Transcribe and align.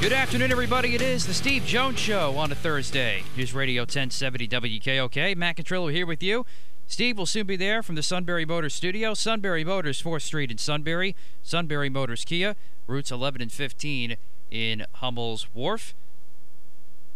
Good 0.00 0.12
afternoon, 0.12 0.52
everybody. 0.52 0.94
It 0.94 1.02
is 1.02 1.26
the 1.26 1.34
Steve 1.34 1.64
Jones 1.64 1.98
Show 1.98 2.36
on 2.36 2.52
a 2.52 2.54
Thursday. 2.54 3.24
News 3.36 3.52
Radio 3.52 3.82
1070 3.82 4.46
WKOK. 4.46 5.36
Matt 5.36 5.56
Contrillo 5.56 5.92
here 5.92 6.06
with 6.06 6.22
you. 6.22 6.46
Steve 6.86 7.18
will 7.18 7.26
soon 7.26 7.48
be 7.48 7.56
there 7.56 7.82
from 7.82 7.96
the 7.96 8.02
Sunbury 8.02 8.44
Motors 8.44 8.74
studio. 8.74 9.12
Sunbury 9.12 9.64
Motors, 9.64 10.00
4th 10.00 10.22
Street 10.22 10.52
in 10.52 10.56
Sunbury. 10.58 11.16
Sunbury 11.42 11.90
Motors 11.90 12.24
Kia, 12.24 12.54
routes 12.86 13.10
11 13.10 13.42
and 13.42 13.50
15 13.50 14.16
in 14.52 14.86
Hummel's 14.94 15.48
Wharf. 15.52 15.96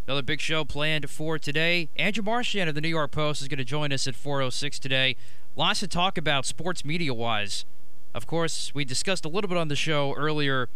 Another 0.09 0.23
big 0.23 0.41
show 0.41 0.65
planned 0.65 1.09
for 1.09 1.39
today. 1.39 1.89
Andrew 1.95 2.25
Marchand 2.25 2.69
of 2.69 2.75
the 2.75 2.81
New 2.81 2.89
York 2.89 3.13
Post 3.13 3.43
is 3.43 3.49
going 3.49 3.59
to 3.59 3.65
join 3.65 3.93
us 3.93 4.09
at 4.09 4.15
4.06 4.15 4.81
today. 4.81 5.15
Lots 5.55 5.79
to 5.81 5.89
talk 5.89 6.19
about 6.19 6.47
sports 6.47 6.85
media-wise. 6.85 7.65
Of 8.13 8.27
course, 8.27 8.75
we 8.75 8.85
discussed 8.85 9.25
a 9.25 9.29
little 9.29 9.47
bit 9.47 9.57
on 9.57 9.69
the 9.69 9.77
show 9.77 10.15
earlier 10.15 10.69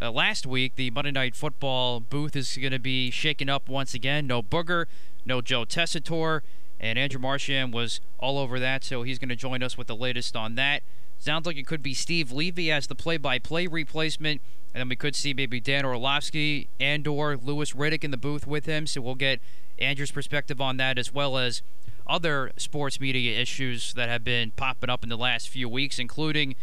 uh, 0.00 0.10
last 0.10 0.46
week, 0.46 0.76
the 0.76 0.90
Monday 0.90 1.10
Night 1.10 1.34
Football 1.34 2.00
booth 2.00 2.36
is 2.36 2.56
going 2.56 2.72
to 2.72 2.78
be 2.78 3.10
shaken 3.10 3.48
up 3.48 3.68
once 3.68 3.94
again. 3.94 4.26
No 4.26 4.42
Booger, 4.42 4.86
no 5.24 5.40
Joe 5.40 5.64
Tessitore, 5.64 6.42
and 6.78 6.98
Andrew 6.98 7.20
Marchand 7.20 7.72
was 7.72 8.00
all 8.18 8.38
over 8.38 8.60
that, 8.60 8.84
so 8.84 9.02
he's 9.02 9.18
going 9.18 9.30
to 9.30 9.36
join 9.36 9.62
us 9.62 9.78
with 9.78 9.86
the 9.86 9.96
latest 9.96 10.36
on 10.36 10.54
that. 10.56 10.82
Sounds 11.18 11.46
like 11.46 11.56
it 11.56 11.66
could 11.66 11.82
be 11.82 11.94
Steve 11.94 12.30
Levy 12.30 12.70
as 12.70 12.86
the 12.86 12.94
play-by-play 12.94 13.66
replacement, 13.66 14.42
and 14.74 14.80
then 14.80 14.88
we 14.88 14.96
could 14.96 15.16
see 15.16 15.32
maybe 15.32 15.60
Dan 15.60 15.86
Orlovsky 15.86 16.68
and 16.78 17.06
or 17.06 17.36
Louis 17.36 17.72
Riddick 17.72 18.04
in 18.04 18.10
the 18.10 18.18
booth 18.18 18.46
with 18.46 18.66
him, 18.66 18.86
so 18.86 19.00
we'll 19.00 19.14
get 19.14 19.40
Andrew's 19.78 20.10
perspective 20.12 20.60
on 20.60 20.76
that 20.76 20.98
as 20.98 21.12
well 21.12 21.38
as 21.38 21.62
other 22.06 22.52
sports 22.56 23.00
media 23.00 23.40
issues 23.40 23.94
that 23.94 24.08
have 24.08 24.22
been 24.22 24.50
popping 24.52 24.90
up 24.90 25.02
in 25.02 25.08
the 25.08 25.16
last 25.16 25.48
few 25.48 25.68
weeks, 25.68 25.98
including 25.98 26.54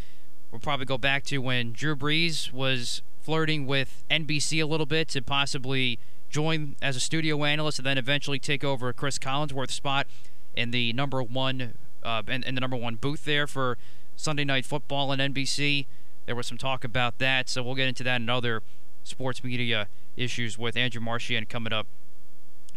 we'll 0.51 0.59
probably 0.59 0.85
go 0.85 0.97
back 0.97 1.23
to 1.23 1.39
when 1.39 1.73
Drew 1.73 1.95
Brees 1.95 2.53
was 2.53 3.01
flirting 3.23 3.65
with 3.65 4.03
NBC 4.11 4.61
a 4.61 4.65
little 4.65 4.85
bit 4.85 5.07
to 5.09 5.21
possibly 5.21 5.97
join 6.29 6.75
as 6.81 6.95
a 6.95 6.99
studio 6.99 7.43
analyst 7.43 7.79
and 7.79 7.85
then 7.85 7.97
eventually 7.97 8.39
take 8.39 8.63
over 8.63 8.91
Cris 8.91 9.17
Collinsworth's 9.17 9.73
spot 9.73 10.07
in 10.55 10.71
the 10.71 10.91
number 10.93 11.23
one 11.23 11.73
uh, 12.03 12.21
in, 12.27 12.43
in 12.43 12.55
the 12.55 12.61
number 12.61 12.75
one 12.75 12.95
booth 12.95 13.23
there 13.23 13.47
for 13.47 13.77
Sunday 14.15 14.43
Night 14.43 14.65
Football 14.65 15.11
on 15.11 15.19
NBC. 15.19 15.85
There 16.25 16.35
was 16.35 16.47
some 16.47 16.57
talk 16.57 16.83
about 16.83 17.17
that, 17.19 17.49
so 17.49 17.63
we'll 17.63 17.75
get 17.75 17.87
into 17.87 18.03
that 18.03 18.17
and 18.17 18.29
other 18.29 18.61
sports 19.03 19.43
media 19.43 19.87
issues 20.17 20.57
with 20.57 20.75
Andrew 20.75 21.01
Marchand 21.01 21.49
coming 21.49 21.71
up 21.71 21.87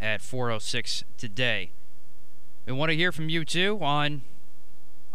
at 0.00 0.20
4:06 0.20 1.04
today. 1.16 1.70
We 2.66 2.72
want 2.72 2.90
to 2.90 2.96
hear 2.96 3.12
from 3.12 3.28
you 3.28 3.44
too 3.44 3.78
on 3.82 4.22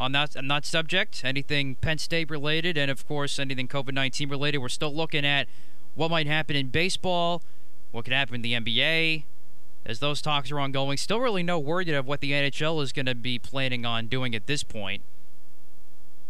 on 0.02 0.12
that 0.14 0.36
on 0.36 0.48
that 0.48 0.66
subject, 0.66 1.22
anything 1.24 1.76
Penn 1.76 2.00
State 2.00 2.30
related, 2.32 2.76
and 2.76 2.90
of 2.90 3.08
course 3.08 3.38
anything 3.38 3.68
COVID-19 3.68 4.30
related. 4.32 4.58
We're 4.58 4.70
still 4.70 4.94
looking 4.94 5.26
at 5.26 5.48
what 5.94 6.10
might 6.10 6.26
happen 6.26 6.56
in 6.56 6.70
baseball, 6.70 7.44
what 7.92 8.06
could 8.06 8.14
happen 8.14 8.36
in 8.36 8.42
the 8.42 8.54
NBA, 8.54 9.26
as 9.86 10.00
those 10.00 10.22
talks 10.22 10.52
are 10.52 10.60
ongoing. 10.60 10.98
Still 10.98 11.20
really 11.20 11.44
no 11.44 11.60
word 11.60 11.88
yet 11.88 11.96
of 11.96 12.08
what 12.08 12.20
the 12.20 12.32
NHL 12.32 12.82
is 12.82 12.92
going 12.92 13.06
to 13.06 13.14
be 13.14 13.38
planning 13.38 13.86
on 13.86 14.08
doing 14.08 14.34
at 14.34 14.48
this 14.48 14.64
point. 14.64 15.04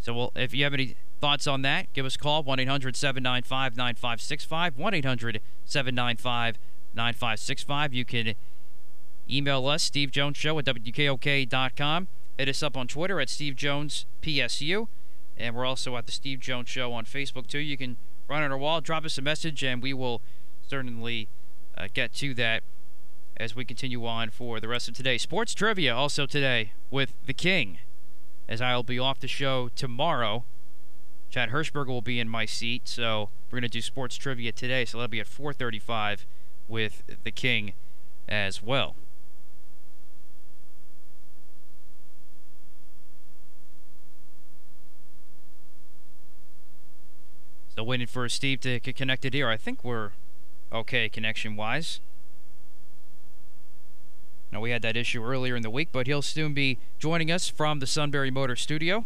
So, 0.01 0.13
well, 0.13 0.31
if 0.35 0.53
you 0.53 0.65
have 0.65 0.73
any 0.73 0.95
thoughts 1.21 1.47
on 1.47 1.61
that, 1.61 1.93
give 1.93 2.05
us 2.05 2.15
a 2.15 2.19
call 2.19 2.43
1 2.43 2.59
800 2.59 2.95
795 2.97 3.77
9565. 3.77 4.77
1 4.77 4.93
800 4.95 5.41
795 5.63 6.57
9565. 6.93 7.93
You 7.93 8.03
can 8.03 8.33
email 9.29 9.65
us, 9.67 9.83
Steve 9.83 10.11
Jones 10.11 10.35
Show 10.35 10.59
at 10.59 10.65
WKOK.com. 10.65 12.07
Hit 12.41 12.49
us 12.49 12.63
up 12.63 12.75
on 12.75 12.87
Twitter 12.87 13.21
at 13.21 13.29
Steve 13.29 13.55
Jones 13.55 14.07
PSU. 14.23 14.87
And 15.37 15.55
we're 15.55 15.63
also 15.63 15.95
at 15.95 16.07
the 16.07 16.11
Steve 16.11 16.39
Jones 16.39 16.69
Show 16.69 16.91
on 16.91 17.05
Facebook, 17.05 17.45
too. 17.45 17.59
You 17.59 17.77
can 17.77 17.97
run 18.27 18.41
on 18.41 18.51
our 18.51 18.57
wall, 18.57 18.81
drop 18.81 19.05
us 19.05 19.19
a 19.19 19.21
message, 19.21 19.63
and 19.63 19.79
we 19.79 19.93
will 19.93 20.23
certainly 20.67 21.27
uh, 21.77 21.87
get 21.93 22.15
to 22.15 22.33
that 22.33 22.63
as 23.37 23.55
we 23.55 23.63
continue 23.63 24.07
on 24.07 24.31
for 24.31 24.59
the 24.59 24.67
rest 24.67 24.89
of 24.89 24.95
today. 24.95 25.19
Sports 25.19 25.53
trivia 25.53 25.95
also 25.95 26.25
today 26.25 26.71
with 26.89 27.13
The 27.27 27.35
King, 27.35 27.77
as 28.49 28.59
I'll 28.59 28.81
be 28.81 28.97
off 28.97 29.19
the 29.19 29.27
show 29.27 29.69
tomorrow. 29.75 30.43
Chad 31.29 31.49
Hirschberger 31.49 31.89
will 31.89 32.01
be 32.01 32.19
in 32.19 32.27
my 32.27 32.47
seat, 32.47 32.87
so 32.87 33.29
we're 33.51 33.57
going 33.59 33.69
to 33.69 33.69
do 33.69 33.83
sports 33.83 34.15
trivia 34.15 34.51
today, 34.51 34.83
so 34.85 34.97
that'll 34.97 35.09
be 35.09 35.19
at 35.19 35.27
4:35 35.27 36.25
with 36.67 37.03
The 37.23 37.31
King 37.31 37.73
as 38.27 38.63
well. 38.63 38.95
Still 47.81 47.87
waiting 47.87 48.05
for 48.05 48.29
Steve 48.29 48.59
to 48.59 48.79
get 48.79 48.95
connected 48.95 49.33
here. 49.33 49.49
I 49.49 49.57
think 49.57 49.83
we're 49.83 50.11
okay 50.71 51.09
connection 51.09 51.55
wise. 51.55 51.99
Now, 54.51 54.61
we 54.61 54.69
had 54.69 54.83
that 54.83 54.95
issue 54.95 55.23
earlier 55.23 55.55
in 55.55 55.63
the 55.63 55.69
week, 55.71 55.89
but 55.91 56.05
he'll 56.05 56.21
soon 56.21 56.53
be 56.53 56.77
joining 56.99 57.31
us 57.31 57.47
from 57.47 57.79
the 57.79 57.87
Sunbury 57.87 58.29
Motor 58.29 58.55
Studio. 58.55 59.05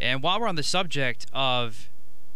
And 0.00 0.24
while 0.24 0.40
we're 0.40 0.48
on 0.48 0.56
the 0.56 0.64
subject 0.64 1.26
of 1.32 1.88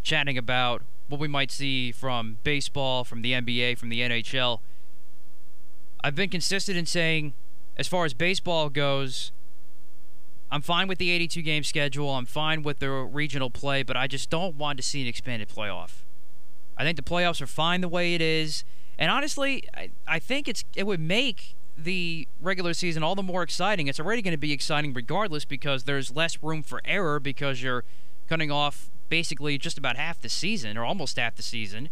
chatting 0.04 0.38
about 0.38 0.82
what 1.08 1.20
we 1.20 1.26
might 1.26 1.50
see 1.50 1.90
from 1.90 2.38
baseball, 2.44 3.02
from 3.02 3.22
the 3.22 3.32
NBA, 3.32 3.78
from 3.78 3.88
the 3.88 3.98
NHL, 3.98 4.60
I've 6.04 6.14
been 6.14 6.30
consistent 6.30 6.78
in 6.78 6.86
saying, 6.86 7.34
as 7.76 7.88
far 7.88 8.04
as 8.04 8.14
baseball 8.14 8.70
goes, 8.70 9.32
I'm 10.54 10.62
fine 10.62 10.87
with 10.87 10.98
the 10.98 11.10
82 11.10 11.42
game 11.42 11.65
schedule. 11.65 12.10
I'm 12.10 12.26
fine 12.26 12.62
with 12.62 12.78
the 12.78 12.88
regional 12.88 13.50
play, 13.50 13.82
but 13.82 13.97
I 13.97 14.06
just 14.06 14.31
don't 14.31 14.54
want 14.54 14.76
to 14.76 14.84
see 14.84 15.03
an 15.03 15.09
expanded 15.09 15.48
playoff. 15.48 16.04
I 16.76 16.84
think 16.84 16.97
the 16.97 17.03
playoffs 17.03 17.42
are 17.42 17.48
fine 17.48 17.81
the 17.81 17.88
way 17.88 18.15
it 18.15 18.22
is. 18.22 18.62
And 18.97 19.10
honestly, 19.10 19.64
I, 19.76 19.91
I 20.06 20.20
think 20.20 20.47
it's 20.47 20.62
it 20.76 20.87
would 20.87 21.00
make 21.00 21.56
the 21.76 22.28
regular 22.41 22.72
season 22.72 23.03
all 23.03 23.16
the 23.16 23.22
more 23.22 23.43
exciting. 23.43 23.88
It's 23.88 23.98
already 23.98 24.22
going 24.22 24.31
to 24.31 24.38
be 24.38 24.53
exciting 24.53 24.94
regardless 24.94 25.44
because 25.44 25.84
there's 25.84 26.14
less 26.14 26.41
room 26.41 26.62
for 26.62 26.81
error 26.84 27.19
because 27.19 27.60
you're 27.60 27.82
cutting 28.28 28.53
off 28.53 28.93
basically 29.08 29.58
just 29.58 29.76
about 29.76 29.96
half 29.96 30.20
the 30.20 30.28
season 30.28 30.78
or 30.78 30.84
almost 30.84 31.19
half 31.19 31.34
the 31.34 31.43
season. 31.43 31.88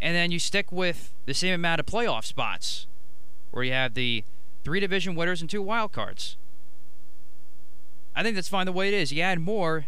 And 0.00 0.14
then 0.14 0.30
you 0.30 0.38
stick 0.38 0.70
with 0.70 1.12
the 1.24 1.34
same 1.34 1.54
amount 1.54 1.80
of 1.80 1.86
playoff 1.86 2.24
spots 2.24 2.86
where 3.50 3.64
you 3.64 3.72
have 3.72 3.94
the 3.94 4.22
three 4.62 4.78
division 4.78 5.16
winners 5.16 5.40
and 5.40 5.50
two 5.50 5.62
wild 5.62 5.90
cards. 5.90 6.36
I 8.16 8.22
think 8.22 8.34
that's 8.34 8.48
fine 8.48 8.64
the 8.64 8.72
way 8.72 8.88
it 8.88 8.94
is. 8.94 9.12
You 9.12 9.20
add 9.20 9.38
more, 9.40 9.86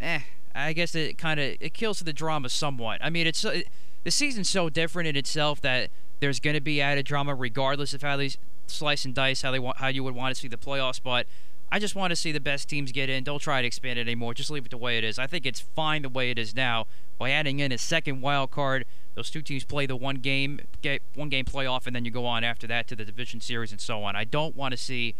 eh? 0.00 0.20
I 0.54 0.72
guess 0.72 0.94
it 0.94 1.18
kind 1.18 1.40
of 1.40 1.56
it 1.60 1.74
kills 1.74 1.98
the 1.98 2.12
drama 2.12 2.48
somewhat. 2.48 3.00
I 3.02 3.10
mean, 3.10 3.26
it's 3.26 3.44
it, 3.44 3.68
the 4.04 4.12
season's 4.12 4.48
so 4.48 4.70
different 4.70 5.08
in 5.08 5.16
itself 5.16 5.60
that 5.62 5.90
there's 6.20 6.38
going 6.38 6.54
to 6.54 6.60
be 6.60 6.80
added 6.80 7.04
drama 7.04 7.34
regardless 7.34 7.92
of 7.92 8.02
how 8.02 8.16
they 8.16 8.30
slice 8.68 9.04
and 9.04 9.14
dice 9.14 9.42
how 9.42 9.50
they 9.50 9.58
want 9.58 9.78
how 9.78 9.88
you 9.88 10.02
would 10.04 10.14
want 10.14 10.34
to 10.34 10.40
see 10.40 10.48
the 10.48 10.56
playoffs. 10.56 11.00
But 11.02 11.26
I 11.70 11.80
just 11.80 11.96
want 11.96 12.12
to 12.12 12.16
see 12.16 12.30
the 12.30 12.40
best 12.40 12.68
teams 12.68 12.92
get 12.92 13.10
in. 13.10 13.24
Don't 13.24 13.40
try 13.40 13.60
to 13.60 13.66
expand 13.66 13.98
it 13.98 14.02
anymore. 14.02 14.32
Just 14.32 14.50
leave 14.50 14.64
it 14.64 14.70
the 14.70 14.78
way 14.78 14.96
it 14.96 15.02
is. 15.04 15.18
I 15.18 15.26
think 15.26 15.44
it's 15.44 15.60
fine 15.60 16.02
the 16.02 16.08
way 16.08 16.30
it 16.30 16.38
is 16.38 16.54
now. 16.54 16.86
By 17.18 17.30
adding 17.30 17.58
in 17.58 17.72
a 17.72 17.78
second 17.78 18.20
wild 18.20 18.52
card, 18.52 18.84
those 19.16 19.30
two 19.30 19.42
teams 19.42 19.64
play 19.64 19.86
the 19.86 19.96
one 19.96 20.16
game 20.16 20.60
get 20.80 21.02
one 21.16 21.28
game 21.28 21.44
playoff, 21.44 21.88
and 21.88 21.96
then 21.96 22.04
you 22.04 22.12
go 22.12 22.24
on 22.24 22.44
after 22.44 22.68
that 22.68 22.86
to 22.88 22.96
the 22.96 23.04
division 23.04 23.40
series 23.40 23.72
and 23.72 23.80
so 23.80 24.04
on. 24.04 24.14
I 24.14 24.22
don't 24.22 24.54
want 24.54 24.72
to 24.72 24.78
see 24.78 25.16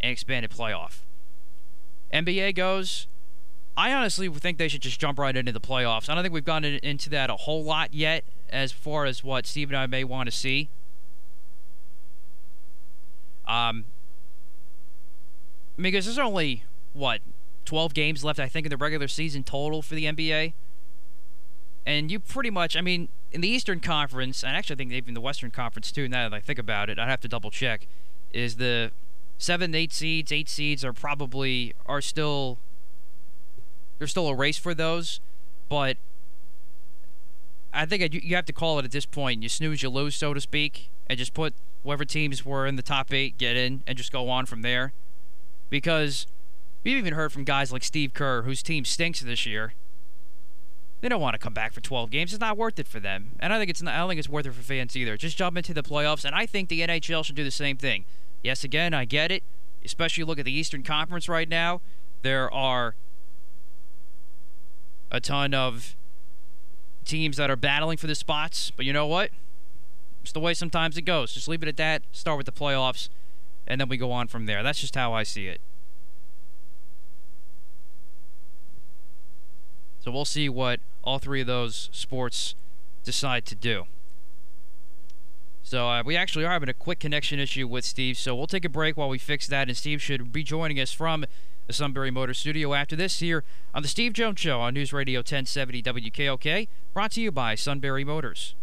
an 0.00 0.10
expanded 0.10 0.52
playoff. 0.52 1.00
NBA 2.12 2.54
goes, 2.54 3.06
I 3.76 3.92
honestly 3.92 4.28
think 4.28 4.58
they 4.58 4.68
should 4.68 4.82
just 4.82 5.00
jump 5.00 5.18
right 5.18 5.36
into 5.36 5.52
the 5.52 5.60
playoffs. 5.60 6.08
I 6.08 6.14
don't 6.14 6.22
think 6.22 6.34
we've 6.34 6.44
gone 6.44 6.64
into 6.64 7.08
that 7.10 7.30
a 7.30 7.36
whole 7.36 7.64
lot 7.64 7.94
yet 7.94 8.24
as 8.50 8.72
far 8.72 9.04
as 9.04 9.22
what 9.22 9.46
Steve 9.46 9.70
and 9.70 9.76
I 9.76 9.86
may 9.86 10.04
want 10.04 10.26
to 10.26 10.32
see. 10.32 10.68
Um, 13.46 13.84
because 15.76 16.04
there's 16.04 16.18
only, 16.18 16.64
what, 16.92 17.20
12 17.64 17.94
games 17.94 18.24
left, 18.24 18.38
I 18.38 18.48
think, 18.48 18.66
in 18.66 18.70
the 18.70 18.76
regular 18.76 19.08
season 19.08 19.44
total 19.44 19.82
for 19.82 19.94
the 19.94 20.04
NBA. 20.04 20.52
And 21.86 22.10
you 22.10 22.20
pretty 22.20 22.50
much, 22.50 22.76
I 22.76 22.80
mean, 22.80 23.08
in 23.32 23.40
the 23.40 23.48
Eastern 23.48 23.80
Conference, 23.80 24.42
and 24.44 24.56
actually 24.56 24.74
I 24.74 24.78
think 24.78 24.92
even 24.92 25.14
the 25.14 25.20
Western 25.20 25.50
Conference 25.50 25.90
too, 25.90 26.08
now 26.08 26.28
that 26.28 26.36
I 26.36 26.40
think 26.40 26.58
about 26.58 26.90
it, 26.90 26.98
I'd 26.98 27.08
have 27.08 27.20
to 27.20 27.28
double 27.28 27.50
check, 27.50 27.86
is 28.32 28.56
the 28.56 28.92
seven, 29.40 29.74
eight 29.74 29.92
seeds, 29.92 30.30
eight 30.30 30.48
seeds 30.48 30.84
are 30.84 30.92
probably, 30.92 31.72
are 31.86 32.00
still, 32.00 32.58
there's 33.98 34.10
still 34.10 34.28
a 34.28 34.34
race 34.34 34.58
for 34.58 34.74
those. 34.74 35.20
But 35.68 35.96
I 37.72 37.86
think 37.86 38.12
you 38.12 38.36
have 38.36 38.44
to 38.46 38.52
call 38.52 38.78
it 38.78 38.84
at 38.84 38.92
this 38.92 39.06
point. 39.06 39.42
You 39.42 39.48
snooze, 39.48 39.82
you 39.82 39.88
lose, 39.88 40.14
so 40.14 40.34
to 40.34 40.40
speak, 40.40 40.90
and 41.08 41.18
just 41.18 41.34
put 41.34 41.54
whoever 41.82 42.04
teams 42.04 42.44
were 42.44 42.66
in 42.66 42.76
the 42.76 42.82
top 42.82 43.12
eight 43.12 43.38
get 43.38 43.56
in 43.56 43.82
and 43.86 43.96
just 43.96 44.12
go 44.12 44.28
on 44.28 44.46
from 44.46 44.62
there. 44.62 44.92
Because 45.70 46.26
we've 46.84 46.98
even 46.98 47.14
heard 47.14 47.32
from 47.32 47.44
guys 47.44 47.72
like 47.72 47.82
Steve 47.82 48.12
Kerr, 48.12 48.42
whose 48.42 48.62
team 48.62 48.84
stinks 48.84 49.20
this 49.20 49.46
year. 49.46 49.72
They 51.00 51.08
don't 51.08 51.20
want 51.20 51.32
to 51.32 51.38
come 51.38 51.54
back 51.54 51.72
for 51.72 51.80
12 51.80 52.10
games. 52.10 52.34
It's 52.34 52.40
not 52.40 52.58
worth 52.58 52.78
it 52.78 52.86
for 52.86 53.00
them, 53.00 53.30
and 53.40 53.54
I 53.54 53.58
think 53.58 53.70
it's 53.70 53.80
not, 53.80 53.94
I 53.94 53.98
don't 53.98 54.10
think 54.10 54.18
it's 54.18 54.28
worth 54.28 54.44
it 54.44 54.52
for 54.52 54.60
fans 54.60 54.94
either. 54.98 55.16
Just 55.16 55.38
jump 55.38 55.56
into 55.56 55.72
the 55.72 55.82
playoffs, 55.82 56.26
and 56.26 56.34
I 56.34 56.44
think 56.44 56.68
the 56.68 56.80
NHL 56.80 57.24
should 57.24 57.36
do 57.36 57.44
the 57.44 57.50
same 57.50 57.78
thing. 57.78 58.04
Yes, 58.42 58.64
again, 58.64 58.94
I 58.94 59.04
get 59.04 59.30
it. 59.30 59.42
Especially 59.84 60.24
look 60.24 60.38
at 60.38 60.44
the 60.44 60.52
Eastern 60.52 60.82
Conference 60.82 61.28
right 61.28 61.48
now. 61.48 61.80
There 62.22 62.52
are 62.52 62.94
a 65.10 65.20
ton 65.20 65.54
of 65.54 65.96
teams 67.04 67.36
that 67.38 67.50
are 67.50 67.56
battling 67.56 67.96
for 67.96 68.06
the 68.06 68.14
spots, 68.14 68.70
but 68.70 68.84
you 68.84 68.92
know 68.92 69.06
what? 69.06 69.30
It's 70.22 70.32
the 70.32 70.40
way 70.40 70.54
sometimes 70.54 70.96
it 70.96 71.02
goes. 71.02 71.32
Just 71.32 71.48
leave 71.48 71.62
it 71.62 71.68
at 71.68 71.76
that. 71.78 72.02
Start 72.12 72.36
with 72.36 72.46
the 72.46 72.52
playoffs, 72.52 73.08
and 73.66 73.80
then 73.80 73.88
we 73.88 73.96
go 73.96 74.12
on 74.12 74.28
from 74.28 74.46
there. 74.46 74.62
That's 74.62 74.80
just 74.80 74.94
how 74.94 75.12
I 75.12 75.22
see 75.22 75.46
it. 75.46 75.60
So 80.04 80.10
we'll 80.10 80.24
see 80.24 80.48
what 80.48 80.80
all 81.02 81.18
three 81.18 81.40
of 81.40 81.46
those 81.46 81.88
sports 81.92 82.54
decide 83.04 83.44
to 83.46 83.54
do. 83.54 83.84
So 85.70 85.88
uh, 85.88 86.02
we 86.04 86.16
actually 86.16 86.44
are 86.44 86.50
having 86.50 86.68
a 86.68 86.74
quick 86.74 86.98
connection 86.98 87.38
issue 87.38 87.68
with 87.68 87.84
Steve, 87.84 88.18
so 88.18 88.34
we'll 88.34 88.48
take 88.48 88.64
a 88.64 88.68
break 88.68 88.96
while 88.96 89.08
we 89.08 89.18
fix 89.18 89.46
that, 89.46 89.68
and 89.68 89.76
Steve 89.76 90.02
should 90.02 90.32
be 90.32 90.42
joining 90.42 90.80
us 90.80 90.90
from 90.90 91.24
the 91.68 91.72
Sunbury 91.72 92.10
Motor 92.10 92.34
Studio 92.34 92.74
after 92.74 92.96
this 92.96 93.20
here 93.20 93.44
on 93.72 93.82
the 93.82 93.88
Steve 93.88 94.12
Jones 94.12 94.40
Show 94.40 94.58
on 94.60 94.74
News 94.74 94.92
Radio 94.92 95.20
1070 95.20 95.80
WKOK, 95.80 96.66
brought 96.92 97.12
to 97.12 97.20
you 97.20 97.30
by 97.30 97.54
Sunbury 97.54 98.02
Motors. 98.02 98.56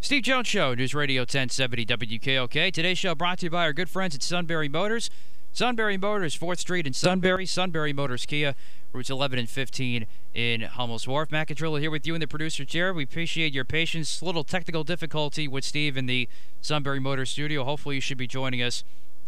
Steve 0.00 0.22
Jones 0.22 0.46
Show, 0.46 0.74
News 0.74 0.94
Radio 0.94 1.22
1070 1.22 1.84
WKOK. 1.86 2.72
Today's 2.72 2.98
show 2.98 3.14
brought 3.14 3.38
to 3.40 3.46
you 3.46 3.50
by 3.50 3.64
our 3.64 3.72
good 3.72 3.90
friends 3.90 4.14
at 4.14 4.22
Sunbury 4.22 4.68
Motors. 4.68 5.10
Sunbury 5.52 5.96
Motors, 5.96 6.38
4th 6.38 6.58
Street 6.58 6.86
in 6.86 6.92
Sunbury. 6.92 7.44
Sunbury 7.44 7.92
Motors 7.92 8.24
Kia, 8.24 8.54
routes 8.92 9.10
11 9.10 9.38
and 9.38 9.48
15 9.48 10.06
in 10.34 10.60
Hummel's 10.60 11.08
Wharf. 11.08 11.32
Matt 11.32 11.48
Catrillo 11.48 11.80
here 11.80 11.90
with 11.90 12.06
you 12.06 12.14
in 12.14 12.20
the 12.20 12.28
producer 12.28 12.64
chair. 12.64 12.94
We 12.94 13.02
appreciate 13.02 13.52
your 13.52 13.64
patience. 13.64 14.22
Little 14.22 14.44
technical 14.44 14.84
difficulty 14.84 15.48
with 15.48 15.64
Steve 15.64 15.96
in 15.96 16.06
the 16.06 16.28
Sunbury 16.60 17.00
Motors 17.00 17.30
studio. 17.30 17.64
Hopefully, 17.64 17.96
you 17.96 18.00
should 18.00 18.18
be 18.18 18.28
joining 18.28 18.62
us 18.62 18.84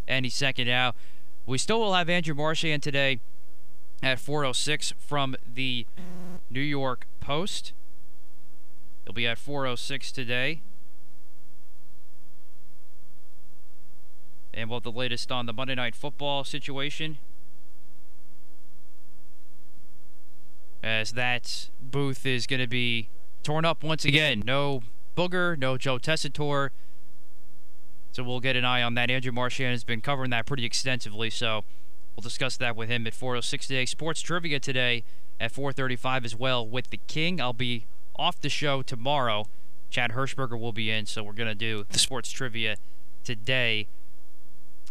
any 0.07 0.29
second 0.29 0.67
now. 0.67 0.93
We 1.45 1.57
still 1.57 1.79
will 1.79 1.93
have 1.93 2.09
Andrew 2.09 2.35
Marchand 2.35 2.83
today 2.83 3.19
at 4.01 4.19
4.06 4.19 4.93
from 4.97 5.35
the 5.53 5.85
New 6.49 6.61
York 6.61 7.05
Post. 7.19 7.73
He'll 9.09 9.15
be 9.15 9.25
at 9.25 9.39
4.06 9.39 10.13
today. 10.13 10.61
and 14.53 14.69
we'll 14.69 14.77
have 14.77 14.83
the 14.83 14.91
latest 14.91 15.31
on 15.31 15.47
the 15.47 15.53
Monday 15.53 15.73
Night 15.73 15.95
Football 15.95 16.43
situation. 16.43 17.17
As 20.83 21.13
that 21.13 21.69
booth 21.81 22.23
is 22.23 22.45
going 22.45 22.59
to 22.59 22.67
be 22.67 23.09
torn 23.41 23.65
up 23.65 23.83
once 23.83 24.05
again. 24.05 24.43
No 24.45 24.83
Booger, 25.17 25.57
no 25.57 25.75
Joe 25.75 25.97
Tessitore. 25.97 26.69
So 28.11 28.21
we'll 28.21 28.39
get 28.39 28.55
an 28.55 28.63
eye 28.63 28.83
on 28.83 28.93
that. 28.93 29.09
Andrew 29.09 29.31
Marchand 29.31 29.71
has 29.71 29.83
been 29.83 30.01
covering 30.01 30.29
that 30.29 30.45
pretty 30.45 30.65
extensively, 30.65 31.31
so 31.31 31.63
we'll 32.15 32.21
discuss 32.21 32.57
that 32.57 32.75
with 32.75 32.89
him 32.89 33.07
at 33.07 33.13
4.06 33.13 33.61
today. 33.61 33.85
Sports 33.87 34.21
Trivia 34.21 34.59
today 34.59 35.03
at 35.39 35.51
4.35 35.51 36.25
as 36.25 36.35
well 36.35 36.67
with 36.67 36.91
the 36.91 36.99
King. 37.07 37.41
I'll 37.41 37.53
be 37.53 37.87
off 38.19 38.39
the 38.41 38.49
show 38.49 38.81
tomorrow. 38.81 39.47
Chad 39.89 40.11
Hirschberger 40.11 40.59
will 40.59 40.73
be 40.73 40.91
in, 40.91 41.05
so 41.05 41.23
we're 41.23 41.33
going 41.33 41.49
to 41.49 41.55
do 41.55 41.85
the 41.89 41.97
Sports 41.97 42.29
Trivia 42.29 42.75
today 43.23 43.87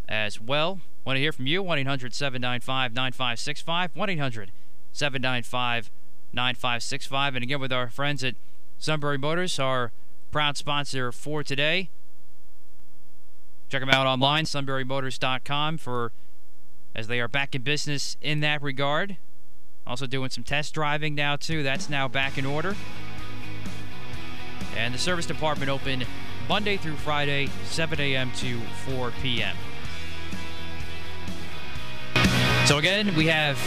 as 0.09 0.41
well. 0.41 0.81
Want 1.05 1.17
to 1.17 1.21
hear 1.21 1.31
from 1.31 1.47
you? 1.47 1.63
1 1.63 1.79
800 1.79 2.13
795 2.13 2.93
9565. 2.93 3.95
1 3.95 4.09
800 4.09 4.51
795 4.91 5.91
9565. 6.33 7.35
And 7.35 7.43
again, 7.43 7.61
with 7.61 7.71
our 7.71 7.89
friends 7.89 8.23
at 8.23 8.35
Sunbury 8.77 9.17
Motors, 9.17 9.59
our 9.59 9.91
proud 10.31 10.57
sponsor 10.57 11.11
for 11.11 11.43
today. 11.43 11.89
Check 13.69 13.81
them 13.81 13.89
out 13.89 14.07
online, 14.07 14.45
sunburymotors.com, 14.45 15.77
for 15.77 16.11
as 16.95 17.07
they 17.07 17.19
are 17.19 17.27
back 17.27 17.53
in 17.53 17.61
business 17.61 18.17
in 18.21 18.39
that 18.39 18.61
regard. 18.61 19.17
Also 19.85 20.07
doing 20.07 20.29
some 20.29 20.43
test 20.43 20.73
driving 20.73 21.15
now 21.15 21.35
too. 21.35 21.63
That's 21.63 21.89
now 21.89 22.07
back 22.07 22.37
in 22.37 22.45
order. 22.45 22.75
And 24.77 24.93
the 24.93 24.97
service 24.97 25.25
department 25.25 25.69
open 25.69 26.03
Monday 26.47 26.77
through 26.77 26.95
Friday, 26.95 27.49
7 27.65 27.99
a.m. 27.99 28.31
to 28.37 28.59
4 28.87 29.11
p.m. 29.21 29.55
So 32.65 32.77
again, 32.77 33.15
we 33.15 33.27
have 33.27 33.57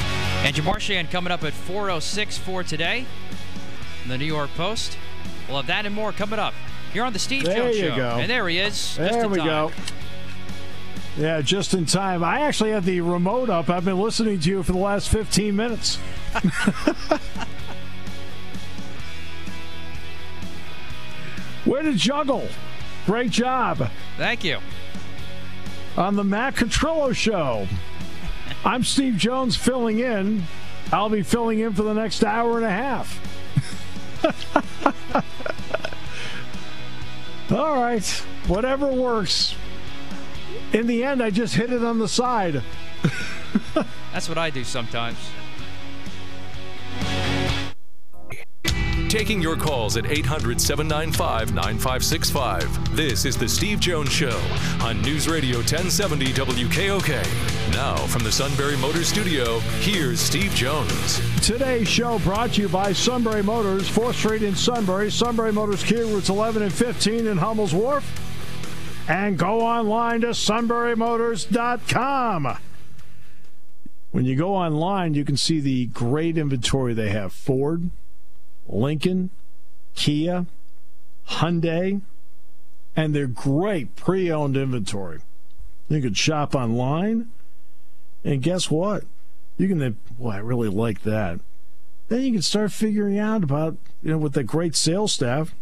Andrew 0.45 0.65
Marchand 0.65 1.11
coming 1.11 1.33
up 1.33 1.43
at 1.43 1.53
4.06 1.53 2.39
for 2.39 2.63
today 2.63 3.07
in 4.05 4.09
the 4.09 4.19
New 4.19 4.25
York 4.25 4.51
Post. 4.57 4.97
We'll 5.49 5.57
have 5.57 5.67
that 5.67 5.87
and 5.87 5.95
more 5.95 6.13
coming 6.13 6.39
up 6.39 6.55
here 6.93 7.05
on 7.05 7.13
the 7.13 7.19
Steve 7.19 7.45
there 7.45 7.57
Jones 7.57 7.77
you 7.77 7.89
Show. 7.89 7.97
Go. 7.97 8.09
And 8.21 8.31
there 8.31 8.49
he 8.49 8.59
is. 8.59 8.97
There 8.97 9.29
we 9.29 9.39
time. 9.39 9.47
go. 9.47 9.73
Yeah, 11.17 11.41
just 11.41 11.75
in 11.75 11.85
time. 11.85 12.25
I 12.25 12.41
actually 12.41 12.71
have 12.71 12.85
the 12.85 13.01
remote 13.01 13.51
up. 13.51 13.69
I've 13.69 13.85
been 13.85 14.01
listening 14.01 14.41
to 14.41 14.49
you 14.49 14.63
for 14.63 14.73
the 14.73 14.79
last 14.79 15.09
15 15.09 15.55
minutes. 15.55 15.99
Way 21.73 21.83
to 21.85 21.95
juggle. 21.95 22.47
Great 23.07 23.31
job. 23.31 23.89
Thank 24.19 24.45
you. 24.45 24.59
On 25.97 26.17
the 26.17 26.23
Matt 26.23 26.55
Catrillo 26.55 27.17
Show. 27.17 27.67
I'm 28.63 28.85
Steve 28.85 29.17
Jones 29.17 29.57
filling 29.57 30.01
in. 30.01 30.43
I'll 30.93 31.09
be 31.09 31.23
filling 31.23 31.61
in 31.61 31.73
for 31.73 31.83
the 31.83 31.95
next 31.95 32.23
hour 32.25 32.59
and 32.59 32.67
a 32.67 32.71
half. 32.71 33.19
All 37.51 37.83
right, 37.83 38.07
whatever 38.49 38.89
works. 38.89 39.55
In 40.75 40.87
the 40.87 41.03
end, 41.03 41.23
I 41.23 41.31
just 41.31 41.55
hit 41.55 41.73
it 41.73 41.83
on 41.83 41.99
the 41.99 42.09
side. 42.09 42.63
That's 44.13 44.29
what 44.29 44.37
I 44.37 44.51
do 44.51 44.63
sometimes. 44.63 45.17
Taking 49.13 49.43
your 49.43 49.57
calls 49.57 49.99
at 49.99 50.11
800 50.11 50.59
795 50.59 51.53
9565. 51.53 52.97
This 52.97 53.27
is 53.27 53.37
The 53.37 53.47
Steve 53.47 53.79
Jones 53.79 54.11
Show 54.11 54.41
on 54.81 55.03
News 55.03 55.29
Radio 55.29 55.59
1070 55.59 56.33
WKOK. 56.33 57.73
Now, 57.73 57.95
from 58.07 58.23
the 58.23 58.33
Sunbury 58.33 58.79
Motors 58.79 59.09
Studio, 59.09 59.59
here's 59.81 60.19
Steve 60.19 60.55
Jones. 60.55 61.21
Today's 61.43 61.89
show 61.89 62.21
brought 62.21 62.55
to 62.55 62.63
you 62.63 62.71
by 62.71 62.95
Sunbury 62.95 63.43
Motors, 63.43 63.87
4th 63.87 64.15
Street 64.15 64.43
in 64.43 64.57
Sunbury, 64.57 65.11
Sunbury 65.11 65.53
Motors 65.53 65.85
Kia 65.85 66.07
routes 66.07 66.31
11 66.31 66.63
and 66.63 66.73
15 66.73 67.27
in 67.27 67.37
Hummel's 67.37 67.75
Wharf. 67.75 69.11
And 69.11 69.37
go 69.37 69.61
online 69.61 70.23
to 70.23 70.29
sunburymotors.com. 70.29 72.57
When 74.11 74.25
you 74.25 74.37
go 74.37 74.55
online, 74.55 75.13
you 75.13 75.27
can 75.27 75.37
see 75.37 75.61
the 75.61 75.89
great 75.89 76.39
inventory 76.39 76.95
they 76.95 77.11
have 77.11 77.35
Ford, 77.35 77.91
Lincoln, 78.73 79.31
Kia, 79.95 80.47
Hyundai, 81.29 82.01
And 82.97 83.15
they're 83.15 83.27
great 83.27 83.95
pre 83.95 84.31
owned 84.31 84.57
inventory. 84.57 85.21
You 85.89 86.01
can 86.01 86.15
shop 86.15 86.55
online. 86.55 87.29
And 88.25 88.43
guess 88.43 88.71
what? 88.71 89.05
You 89.59 89.69
can, 89.69 89.99
boy, 90.19 90.31
I 90.31 90.39
really 90.39 90.69
like 90.69 91.03
that. 91.03 91.41
Then 92.09 92.23
you 92.23 92.33
can 92.33 92.43
start 92.43 92.73
figuring 92.73 93.19
out 93.19 93.45
about, 93.45 93.77
you 94.03 94.11
know, 94.11 94.19
with 94.19 94.33
the 94.33 94.45
great 94.45 94.75
sales 94.75 95.13
staff, 95.13 95.55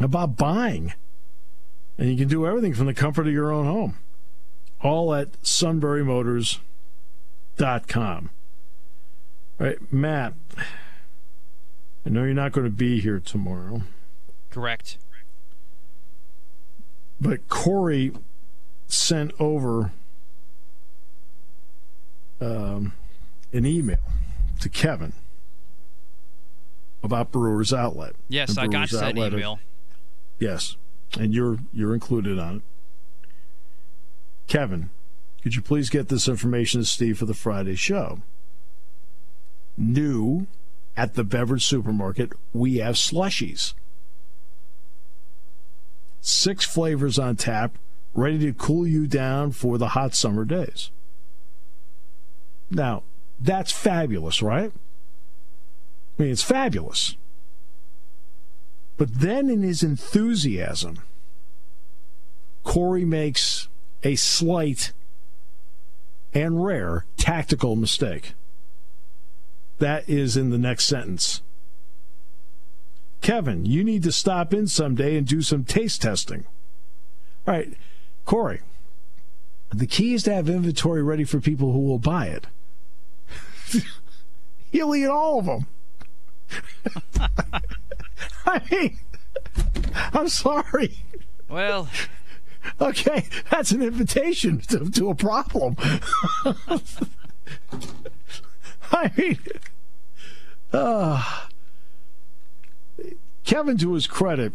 about 0.00 0.36
buying. 0.36 0.94
And 1.98 2.10
you 2.10 2.16
can 2.16 2.28
do 2.28 2.46
everything 2.46 2.74
from 2.74 2.86
the 2.86 2.94
comfort 2.94 3.26
of 3.26 3.32
your 3.32 3.52
own 3.52 3.66
home. 3.66 3.98
All 4.80 5.12
at 5.14 5.32
sunburymotors.com. 5.42 8.30
All 9.60 9.66
right, 9.66 9.92
Matt, 9.92 10.34
I 12.04 12.10
know 12.10 12.24
you're 12.24 12.34
not 12.34 12.52
going 12.52 12.66
to 12.66 12.70
be 12.70 13.00
here 13.00 13.20
tomorrow. 13.20 13.82
Correct. 14.50 14.98
But 17.20 17.48
Corey 17.48 18.12
sent 18.88 19.32
over 19.38 19.92
um, 22.40 22.92
an 23.52 23.64
email 23.64 24.00
to 24.60 24.68
Kevin 24.68 25.12
about 27.02 27.30
Brewers 27.30 27.72
Outlet. 27.72 28.14
Yes, 28.28 28.58
I 28.58 28.66
got 28.66 28.90
that 28.90 29.16
email. 29.16 29.60
Yes, 30.38 30.76
and 31.18 31.32
you're 31.32 31.58
you're 31.72 31.94
included 31.94 32.38
on 32.38 32.56
it. 32.56 32.62
Kevin, 34.48 34.90
could 35.42 35.54
you 35.54 35.62
please 35.62 35.88
get 35.88 36.08
this 36.08 36.28
information 36.28 36.80
to 36.80 36.86
Steve 36.86 37.18
for 37.18 37.26
the 37.26 37.34
Friday 37.34 37.76
show? 37.76 38.20
New 39.76 40.46
at 40.96 41.14
the 41.14 41.24
beverage 41.24 41.64
supermarket, 41.64 42.32
we 42.52 42.76
have 42.76 42.96
slushies. 42.96 43.74
Six 46.20 46.64
flavors 46.64 47.18
on 47.18 47.36
tap, 47.36 47.78
ready 48.14 48.38
to 48.40 48.52
cool 48.52 48.86
you 48.86 49.06
down 49.06 49.52
for 49.52 49.78
the 49.78 49.88
hot 49.88 50.14
summer 50.14 50.44
days. 50.44 50.90
Now, 52.70 53.02
that's 53.40 53.72
fabulous, 53.72 54.42
right? 54.42 54.72
I 56.18 56.22
mean, 56.22 56.32
it's 56.32 56.42
fabulous. 56.42 57.16
But 58.96 59.20
then 59.20 59.50
in 59.50 59.62
his 59.62 59.82
enthusiasm, 59.82 60.98
Corey 62.62 63.04
makes 63.04 63.68
a 64.04 64.14
slight 64.16 64.92
and 66.34 66.64
rare 66.64 67.04
tactical 67.16 67.76
mistake. 67.76 68.34
That 69.78 70.08
is 70.08 70.36
in 70.36 70.50
the 70.50 70.58
next 70.58 70.84
sentence. 70.84 71.42
Kevin, 73.20 73.64
you 73.64 73.84
need 73.84 74.02
to 74.02 74.12
stop 74.12 74.52
in 74.52 74.66
someday 74.66 75.16
and 75.16 75.26
do 75.26 75.42
some 75.42 75.64
taste 75.64 76.02
testing. 76.02 76.44
All 77.46 77.54
right, 77.54 77.72
Corey, 78.24 78.60
the 79.70 79.86
key 79.86 80.14
is 80.14 80.24
to 80.24 80.34
have 80.34 80.48
inventory 80.48 81.02
ready 81.02 81.24
for 81.24 81.40
people 81.40 81.72
who 81.72 81.80
will 81.80 81.98
buy 81.98 82.26
it. 82.26 82.46
He'll 84.70 84.94
eat 84.94 85.06
all 85.06 85.38
of 85.38 85.46
them. 85.46 85.66
I 88.46 88.60
mean, 88.70 88.98
I'm 90.12 90.28
sorry. 90.28 90.96
Well, 91.48 91.88
okay, 92.80 93.26
that's 93.50 93.70
an 93.72 93.82
invitation 93.82 94.60
to, 94.68 94.90
to 94.90 95.10
a 95.10 95.14
problem. 95.14 95.76
I 98.92 99.10
mean, 99.16 99.38
uh, 100.72 101.46
Kevin, 103.44 103.78
to 103.78 103.94
his 103.94 104.06
credit, 104.06 104.52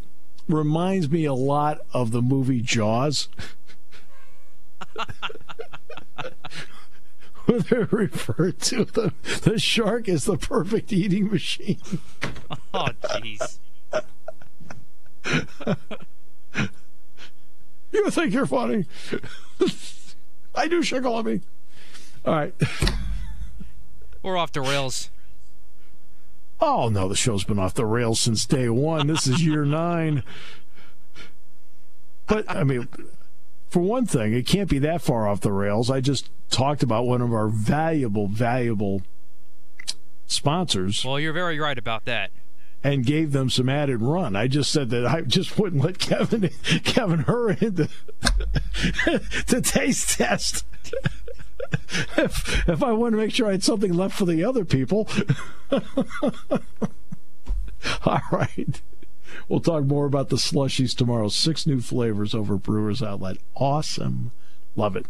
reminds 0.48 1.10
me 1.10 1.26
a 1.26 1.34
lot 1.34 1.80
of 1.94 2.12
the 2.12 2.22
movie 2.22 2.62
Jaws. 2.62 3.30
Where 7.46 7.60
they 7.60 7.84
refer 7.84 8.52
to 8.52 8.86
the, 8.86 9.14
the 9.44 9.58
shark 9.58 10.10
as 10.10 10.26
the 10.26 10.38
perfect 10.38 10.92
eating 10.92 11.32
machine. 11.32 11.80
Oh, 12.74 12.90
jeez. 13.04 13.60
you 17.92 18.10
think 18.12 18.34
you're 18.34 18.46
funny? 18.46 18.86
I 20.56 20.68
do 20.68 20.84
me. 21.24 21.42
All 22.26 22.34
right. 22.34 22.54
We're 24.28 24.36
off 24.36 24.52
the 24.52 24.60
rails. 24.60 25.10
Oh 26.60 26.90
no, 26.90 27.08
the 27.08 27.16
show's 27.16 27.46
been 27.46 27.60
off 27.60 27.74
the 27.76 27.86
rails 27.86 28.20
since 28.20 28.46
day 28.46 28.68
one. 28.68 29.08
This 29.08 29.26
is 29.26 29.42
year 29.42 29.64
nine. 29.66 30.22
But 32.28 32.44
I 32.50 32.66
mean, 32.66 32.90
for 33.70 33.80
one 33.80 34.06
thing, 34.06 34.34
it 34.34 34.46
can't 34.46 34.70
be 34.70 34.80
that 34.80 35.02
far 35.02 35.30
off 35.30 35.40
the 35.40 35.54
rails. 35.54 35.90
I 35.90 36.02
just 36.02 36.30
talked 36.50 36.84
about 36.84 37.06
one 37.06 37.22
of 37.22 37.32
our 37.32 37.48
valuable, 37.48 38.28
valuable 38.28 39.02
sponsors. 40.26 41.06
Well, 41.06 41.22
you're 41.22 41.32
very 41.32 41.58
right 41.58 41.78
about 41.78 42.04
that. 42.04 42.32
And 42.84 43.06
gave 43.06 43.32
them 43.32 43.50
some 43.50 43.70
added 43.70 44.02
run. 44.02 44.36
I 44.36 44.50
just 44.50 44.74
said 44.74 44.90
that 44.90 45.06
I 45.06 45.22
just 45.22 45.58
wouldn't 45.58 45.82
let 45.86 46.00
Kevin 46.00 46.50
Kevin 46.84 47.20
Hur 47.20 47.52
into 47.52 47.88
the 49.48 49.62
taste 49.64 50.18
test. 50.18 50.66
If, 52.18 52.68
if 52.68 52.84
I 52.84 52.92
wanted 52.92 53.18
to 53.18 53.24
make 53.24 53.34
sure 53.34 53.48
I 53.48 53.52
had 53.52 53.64
something 53.64 53.94
left 53.94 54.18
for 54.18 54.26
the 54.26 54.44
other 54.44 54.66
people. 54.66 55.10
All 58.06 58.22
right. 58.32 58.82
We'll 59.48 59.60
talk 59.60 59.86
more 59.86 60.06
about 60.06 60.30
the 60.30 60.36
slushies 60.38 60.96
tomorrow. 60.96 61.30
Six 61.30 61.68
new 61.68 61.82
flavors 61.82 62.34
over 62.34 62.58
Brewers 62.58 63.02
Outlet. 63.02 63.38
Awesome. 63.56 64.32
Love 64.76 64.96
it. 64.96 65.06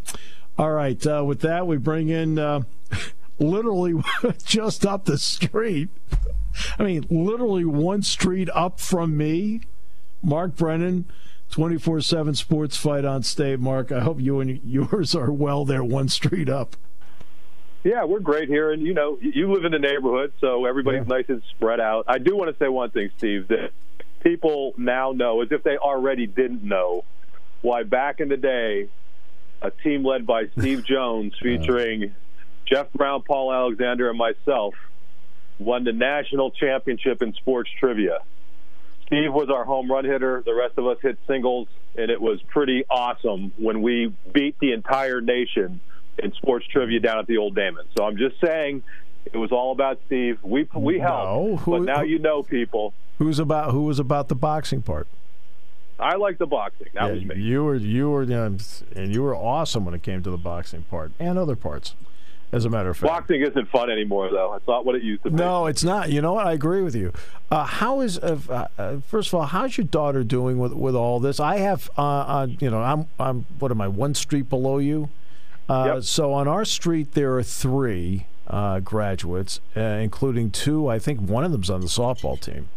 All 0.57 0.71
right. 0.71 1.05
Uh, 1.05 1.23
with 1.25 1.41
that, 1.41 1.67
we 1.67 1.77
bring 1.77 2.09
in 2.09 2.39
uh, 2.39 2.61
literally 3.39 4.01
just 4.43 4.85
up 4.85 5.05
the 5.05 5.17
street. 5.17 5.89
I 6.79 6.83
mean, 6.83 7.05
literally 7.09 7.65
one 7.65 8.01
street 8.01 8.49
up 8.53 8.79
from 8.79 9.15
me, 9.15 9.61
Mark 10.23 10.55
Brennan 10.55 11.05
24 11.50 12.01
7 12.01 12.36
sports 12.36 12.77
fight 12.77 13.06
on 13.06 13.24
state. 13.24 13.60
Mark, 13.60 13.92
I 13.92 14.00
hope 14.00 14.20
you 14.20 14.39
and 14.39 14.62
yours 14.63 15.16
are 15.16 15.32
well 15.32 15.66
there, 15.66 15.84
one 15.84 16.10
street 16.10 16.50
up. 16.50 16.75
Yeah, 17.84 18.04
we're 18.04 18.20
great 18.20 18.50
here. 18.50 18.72
And, 18.72 18.82
you 18.82 18.94
know, 18.94 19.18
you 19.22 19.51
live 19.54 19.63
in 19.63 19.72
the 19.72 19.80
neighborhood, 19.80 20.34
so 20.42 20.66
everybody's 20.66 21.08
yeah. 21.08 21.16
nice 21.16 21.25
and 21.30 21.42
spread 21.51 21.80
out. 21.80 22.06
I 22.08 22.18
do 22.18 22.36
want 22.36 22.51
to 22.51 22.63
say 22.63 22.68
one 22.68 22.89
thing, 22.92 23.12
Steve, 23.18 23.48
that 23.48 23.72
people 24.22 24.74
now 24.77 25.13
know, 25.13 25.42
as 25.42 25.51
if 25.51 25.63
they 25.63 25.77
already 25.77 26.27
didn't 26.27 26.63
know, 26.63 27.06
why 27.62 27.84
back 27.84 28.20
in 28.20 28.30
the 28.30 28.38
day, 28.38 28.89
a 29.62 29.72
team 29.72 30.04
led 30.06 30.25
by 30.25 30.48
Steve 30.58 30.84
Jones 30.84 31.34
uh. 31.36 31.44
featuring 31.44 32.13
Jeff 32.66 32.92
Brown, 32.94 33.22
Paul 33.22 33.54
Alexander, 33.54 34.10
and 34.10 34.18
myself 34.18 34.74
won 35.60 35.84
the 35.84 35.94
national 35.94 36.51
championship 36.51 37.22
in 37.22 37.34
sports 37.34 37.70
trivia. 37.80 38.20
Steve 39.07 39.33
was 39.33 39.49
our 39.49 39.63
home 39.63 39.89
run 39.89 40.05
hitter. 40.05 40.43
The 40.45 40.53
rest 40.53 40.77
of 40.77 40.85
us 40.85 40.97
hit 41.01 41.17
singles, 41.27 41.67
and 41.95 42.11
it 42.11 42.21
was 42.21 42.41
pretty 42.43 42.85
awesome 42.89 43.53
when 43.57 43.81
we 43.81 44.13
beat 44.33 44.59
the 44.59 44.73
entire 44.73 45.21
nation 45.21 45.79
in 46.19 46.33
sports 46.33 46.65
trivia 46.67 46.99
down 46.99 47.19
at 47.19 47.27
the 47.27 47.37
Old 47.37 47.55
Damon. 47.55 47.85
So 47.97 48.05
I'm 48.05 48.17
just 48.17 48.39
saying, 48.41 48.83
it 49.25 49.37
was 49.37 49.51
all 49.51 49.71
about 49.71 49.99
Steve. 50.05 50.39
We 50.43 50.67
we 50.73 50.99
helped, 50.99 51.25
no, 51.25 51.55
who, 51.57 51.71
but 51.71 51.81
now 51.83 52.01
you 52.01 52.19
know 52.19 52.43
people. 52.43 52.93
Who's 53.17 53.39
about? 53.39 53.71
Who 53.71 53.83
was 53.83 53.99
about 53.99 54.27
the 54.27 54.35
boxing 54.35 54.81
part? 54.81 55.07
I 55.99 56.15
like 56.15 56.37
the 56.37 56.45
boxing. 56.45 56.87
That 56.93 57.07
yeah, 57.07 57.11
was 57.11 57.25
me. 57.25 57.35
You 57.41 57.63
were 57.63 57.75
you 57.75 58.09
were 58.09 58.23
um, 58.23 58.57
and 58.95 59.13
you 59.13 59.23
were 59.23 59.35
awesome 59.35 59.85
when 59.85 59.93
it 59.93 60.03
came 60.03 60.21
to 60.23 60.29
the 60.29 60.37
boxing 60.37 60.83
part 60.83 61.11
and 61.19 61.37
other 61.37 61.55
parts 61.55 61.95
as 62.51 62.66
a 62.66 62.70
matter 62.70 62.89
of 62.89 62.98
fact. 62.98 63.12
Boxing 63.12 63.42
isn't 63.42 63.70
fun 63.70 63.89
anymore, 63.89 64.30
though. 64.32 64.54
It's 64.54 64.68
not 64.68 64.86
what 64.86 64.96
it 64.96 65.04
used 65.04 65.24
to 65.24 65.30
be. 65.30 65.36
No, 65.36 65.66
it's 65.66 65.84
not. 65.84 66.10
You 66.10 66.22
know 66.22 66.34
what? 66.34 66.48
I 66.48 66.54
agree 66.54 66.82
with 66.82 66.96
you. 66.96 67.13
Uh, 67.51 67.66
how 67.66 68.01
is 68.01 68.18
uh, 68.20 68.68
uh, 68.77 68.98
first 69.08 69.30
of 69.30 69.36
all, 69.36 69.46
how's 69.46 69.77
your 69.77 69.86
daughter 69.88 70.24
doing 70.24 70.58
with 70.58 70.74
with 70.74 70.96
all 70.96 71.20
this? 71.20 71.39
I 71.39 71.58
have, 71.58 71.89
uh, 71.98 72.01
uh, 72.01 72.48
you 72.60 72.70
know, 72.70 72.82
I'm 72.82 73.08
I'm 73.20 73.46
what 73.60 73.72
am 73.72 73.82
I 73.82 73.88
one 73.88 74.13
street 74.13 74.50
below 74.50 74.77
you? 74.77 75.10
Uh, 75.70 75.94
yep. 75.96 76.04
So 76.04 76.34
on 76.34 76.48
our 76.48 76.66
street 76.66 77.13
there 77.13 77.36
are 77.36 77.44
three 77.44 78.25
graduates, 78.84 79.60
including 79.75 80.51
two. 80.51 80.88
I 80.88 81.00
think 81.00 81.20
one 81.20 81.44
of 81.44 81.51
them's 81.51 81.70
on 81.70 81.82
the 81.82 81.88
softball 81.88 82.39
team. 82.39 82.70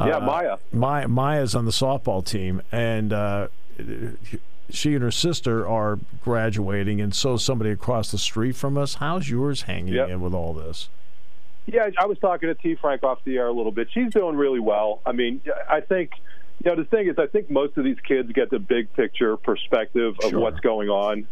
yeah, 0.00 0.18
Maya. 0.18 0.56
Maya 0.72 1.08
Maya's 1.08 1.54
on 1.54 1.66
the 1.66 1.70
softball 1.70 2.24
team, 2.24 2.62
and 2.72 3.12
she 4.74 4.94
and 4.94 5.02
her 5.02 5.10
sister 5.10 5.66
are 5.66 5.98
graduating, 6.22 7.00
and 7.00 7.14
so 7.14 7.36
somebody 7.36 7.70
across 7.70 8.10
the 8.10 8.18
street 8.18 8.56
from 8.56 8.76
us. 8.76 8.94
How's 8.94 9.28
yours 9.28 9.62
hanging 9.62 9.94
yep. 9.94 10.08
in 10.08 10.20
with 10.20 10.34
all 10.34 10.52
this? 10.52 10.88
Yeah, 11.66 11.88
I 11.98 12.06
was 12.06 12.18
talking 12.18 12.48
to 12.48 12.54
T. 12.54 12.74
Frank 12.74 13.02
off 13.02 13.18
the 13.24 13.36
air 13.36 13.46
a 13.46 13.52
little 13.52 13.72
bit. 13.72 13.88
She's 13.92 14.12
doing 14.12 14.36
really 14.36 14.60
well. 14.60 15.00
I 15.06 15.12
mean, 15.12 15.40
I 15.68 15.80
think 15.80 16.12
you 16.64 16.70
know 16.70 16.76
the 16.76 16.88
thing 16.88 17.08
is, 17.08 17.18
I 17.18 17.26
think 17.26 17.50
most 17.50 17.76
of 17.76 17.84
these 17.84 18.00
kids 18.00 18.32
get 18.32 18.50
the 18.50 18.58
big 18.58 18.92
picture 18.94 19.36
perspective 19.36 20.16
of 20.22 20.30
sure. 20.30 20.40
what's 20.40 20.60
going 20.60 20.88
on, 20.88 21.26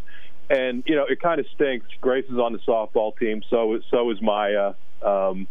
and 0.49 0.83
you 0.87 0.97
know 0.97 1.07
it 1.07 1.21
kind 1.21 1.41
of 1.41 1.47
stinks. 1.55 1.87
Grace 2.01 2.27
is 2.27 2.39
on 2.39 2.53
the 2.53 2.61
softball 2.61 3.17
team, 3.19 3.43
so 3.51 3.81
so 3.91 4.11
is 4.11 4.23
Maya. 4.23 4.75
Um, 5.03 5.47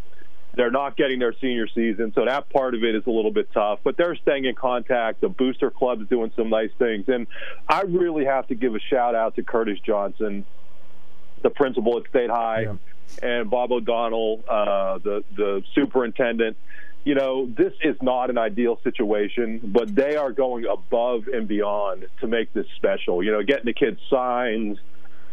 They're 0.57 0.71
not 0.71 0.97
getting 0.97 1.19
their 1.19 1.33
senior 1.39 1.67
season, 1.67 2.11
so 2.13 2.25
that 2.25 2.49
part 2.49 2.75
of 2.75 2.83
it 2.83 2.95
is 2.95 3.03
a 3.05 3.11
little 3.11 3.31
bit 3.31 3.49
tough. 3.53 3.79
But 3.83 3.95
they're 3.95 4.15
staying 4.15 4.45
in 4.45 4.55
contact. 4.55 5.21
The 5.21 5.29
booster 5.29 5.69
club's 5.69 6.09
doing 6.09 6.31
some 6.35 6.49
nice 6.49 6.71
things, 6.77 7.07
and 7.07 7.27
I 7.69 7.81
really 7.81 8.25
have 8.25 8.47
to 8.47 8.55
give 8.55 8.75
a 8.75 8.79
shout 8.79 9.15
out 9.15 9.35
to 9.35 9.43
Curtis 9.43 9.79
Johnson, 9.79 10.45
the 11.43 11.51
principal 11.51 11.97
at 11.97 12.09
State 12.09 12.29
High, 12.29 12.61
yeah. 12.61 12.73
and 13.21 13.49
Bob 13.49 13.71
O'Donnell, 13.71 14.43
uh, 14.47 14.97
the 14.97 15.23
the 15.35 15.63
superintendent. 15.73 16.57
You 17.03 17.15
know, 17.15 17.45
this 17.45 17.71
is 17.83 17.95
not 18.01 18.29
an 18.29 18.37
ideal 18.37 18.81
situation, 18.83 19.61
but 19.63 19.95
they 19.95 20.17
are 20.17 20.33
going 20.33 20.65
above 20.65 21.27
and 21.27 21.47
beyond 21.47 22.07
to 22.19 22.27
make 22.27 22.51
this 22.51 22.65
special. 22.75 23.23
You 23.23 23.31
know, 23.31 23.43
getting 23.43 23.65
the 23.65 23.73
kids 23.73 24.01
signs 24.09 24.77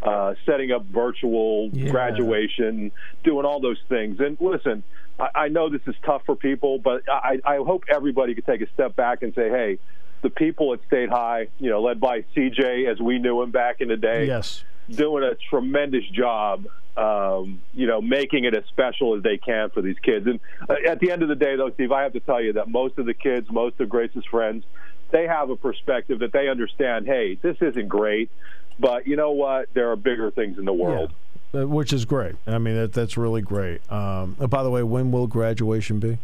uh, 0.04 0.34
setting 0.44 0.70
up 0.70 0.84
virtual 0.84 1.70
yeah. 1.72 1.90
graduation, 1.90 2.92
doing 3.24 3.46
all 3.46 3.60
those 3.60 3.80
things. 3.88 4.20
And 4.20 4.36
listen, 4.40 4.82
I, 5.18 5.28
I 5.34 5.48
know 5.48 5.68
this 5.68 5.82
is 5.86 5.94
tough 6.04 6.22
for 6.26 6.36
people, 6.36 6.78
but 6.78 7.02
I, 7.08 7.40
I 7.44 7.56
hope 7.56 7.84
everybody 7.88 8.34
could 8.34 8.46
take 8.46 8.60
a 8.60 8.70
step 8.72 8.96
back 8.96 9.22
and 9.22 9.34
say, 9.34 9.48
hey, 9.48 9.78
the 10.22 10.30
people 10.30 10.72
at 10.72 10.80
State 10.86 11.10
High, 11.10 11.48
you 11.58 11.70
know, 11.70 11.82
led 11.82 12.00
by 12.00 12.22
CJ 12.34 12.90
as 12.90 12.98
we 13.00 13.18
knew 13.18 13.42
him 13.42 13.50
back 13.50 13.80
in 13.80 13.88
the 13.88 13.96
day, 13.96 14.26
yes, 14.26 14.64
doing 14.90 15.22
a 15.22 15.34
tremendous 15.50 16.04
job. 16.10 16.66
Um, 16.96 17.60
you 17.72 17.88
know, 17.88 18.00
making 18.00 18.44
it 18.44 18.54
as 18.54 18.62
special 18.66 19.16
as 19.16 19.24
they 19.24 19.36
can 19.36 19.68
for 19.70 19.82
these 19.82 19.98
kids. 19.98 20.28
And 20.28 20.38
uh, 20.68 20.76
at 20.88 21.00
the 21.00 21.10
end 21.10 21.24
of 21.24 21.28
the 21.28 21.34
day, 21.34 21.56
though, 21.56 21.72
Steve, 21.72 21.90
I 21.90 22.04
have 22.04 22.12
to 22.12 22.20
tell 22.20 22.40
you 22.40 22.52
that 22.52 22.68
most 22.68 22.98
of 22.98 23.06
the 23.06 23.14
kids, 23.14 23.50
most 23.50 23.80
of 23.80 23.88
Grace's 23.88 24.24
friends, 24.30 24.62
they 25.10 25.26
have 25.26 25.50
a 25.50 25.56
perspective 25.56 26.20
that 26.20 26.32
they 26.32 26.48
understand. 26.48 27.06
Hey, 27.06 27.34
this 27.42 27.56
isn't 27.60 27.88
great. 27.88 28.30
But 28.78 29.06
you 29.06 29.16
know 29.16 29.32
what? 29.32 29.74
There 29.74 29.90
are 29.90 29.96
bigger 29.96 30.30
things 30.30 30.58
in 30.58 30.64
the 30.64 30.72
world. 30.72 31.10
Yeah. 31.10 31.33
Uh, 31.54 31.68
which 31.68 31.92
is 31.92 32.04
great. 32.04 32.34
I 32.46 32.58
mean, 32.58 32.74
that, 32.74 32.92
that's 32.92 33.16
really 33.16 33.42
great. 33.42 33.80
Um, 33.92 34.32
by 34.32 34.62
the 34.62 34.70
way, 34.70 34.82
when 34.82 35.12
will 35.12 35.26
graduation 35.26 36.00
be? 36.00 36.18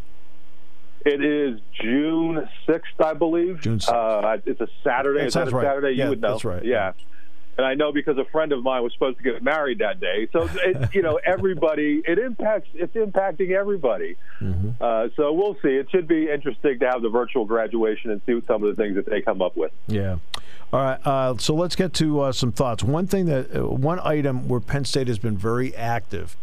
It 1.07 1.25
is 1.25 1.61
June 1.81 2.49
6th, 2.69 3.05
I 3.05 3.15
believe. 3.15 3.61
June 3.61 3.79
6th. 3.79 4.25
Uh, 4.25 4.39
it's 4.45 4.61
a 4.61 4.69
Saturday. 4.85 5.29
That 5.31 5.49
a 5.49 5.51
right. 5.51 5.65
Saturday? 5.65 5.93
Yeah, 5.93 6.05
you 6.05 6.11
would 6.11 6.21
know. 6.21 6.33
That's 6.33 6.45
right. 6.45 6.65
Yeah. 6.65 6.93
And 7.61 7.67
I 7.67 7.75
know 7.75 7.93
because 7.93 8.17
a 8.17 8.25
friend 8.25 8.53
of 8.53 8.63
mine 8.63 8.83
was 8.83 8.95
supposed 8.95 9.19
to 9.19 9.23
get 9.23 9.43
married 9.43 9.81
that 9.81 10.01
day. 10.01 10.27
So, 10.33 10.49
it, 10.65 10.89
you 10.95 11.03
know, 11.03 11.21
everybody, 11.23 12.03
it 12.09 12.19
impacts, 12.19 12.71
it's 12.73 12.95
impacting 12.95 13.51
everybody. 13.51 14.17
Mm-hmm. 14.41 14.83
Uh, 14.83 15.09
so 15.15 15.31
we'll 15.35 15.57
see. 15.57 15.69
It 15.69 15.91
should 15.91 16.09
be 16.09 16.31
interesting 16.31 16.79
to 16.79 16.89
have 16.89 17.03
the 17.03 17.11
virtual 17.11 17.45
graduation 17.45 18.13
and 18.13 18.23
see 18.25 18.33
what 18.33 18.47
some 18.47 18.65
of 18.65 18.75
the 18.75 18.83
things 18.83 18.97
that 18.97 19.05
they 19.05 19.21
come 19.21 19.43
up 19.43 19.59
with. 19.59 19.73
Yeah. 19.89 20.17
All 20.73 20.81
right, 20.81 21.07
uh, 21.07 21.37
so 21.37 21.55
let's 21.55 21.77
get 21.77 21.93
to 21.95 22.21
uh, 22.21 22.33
some 22.33 22.51
thoughts. 22.51 22.83
One 22.83 23.07
thing 23.07 23.27
that, 23.27 23.55
uh, 23.55 23.67
one 23.67 24.01
item 24.01 24.49
where 24.49 24.61
Penn 24.61 24.87
State 24.87 25.09
has 25.09 25.19
been 25.19 25.37
very 25.37 25.77
active, 25.77 26.39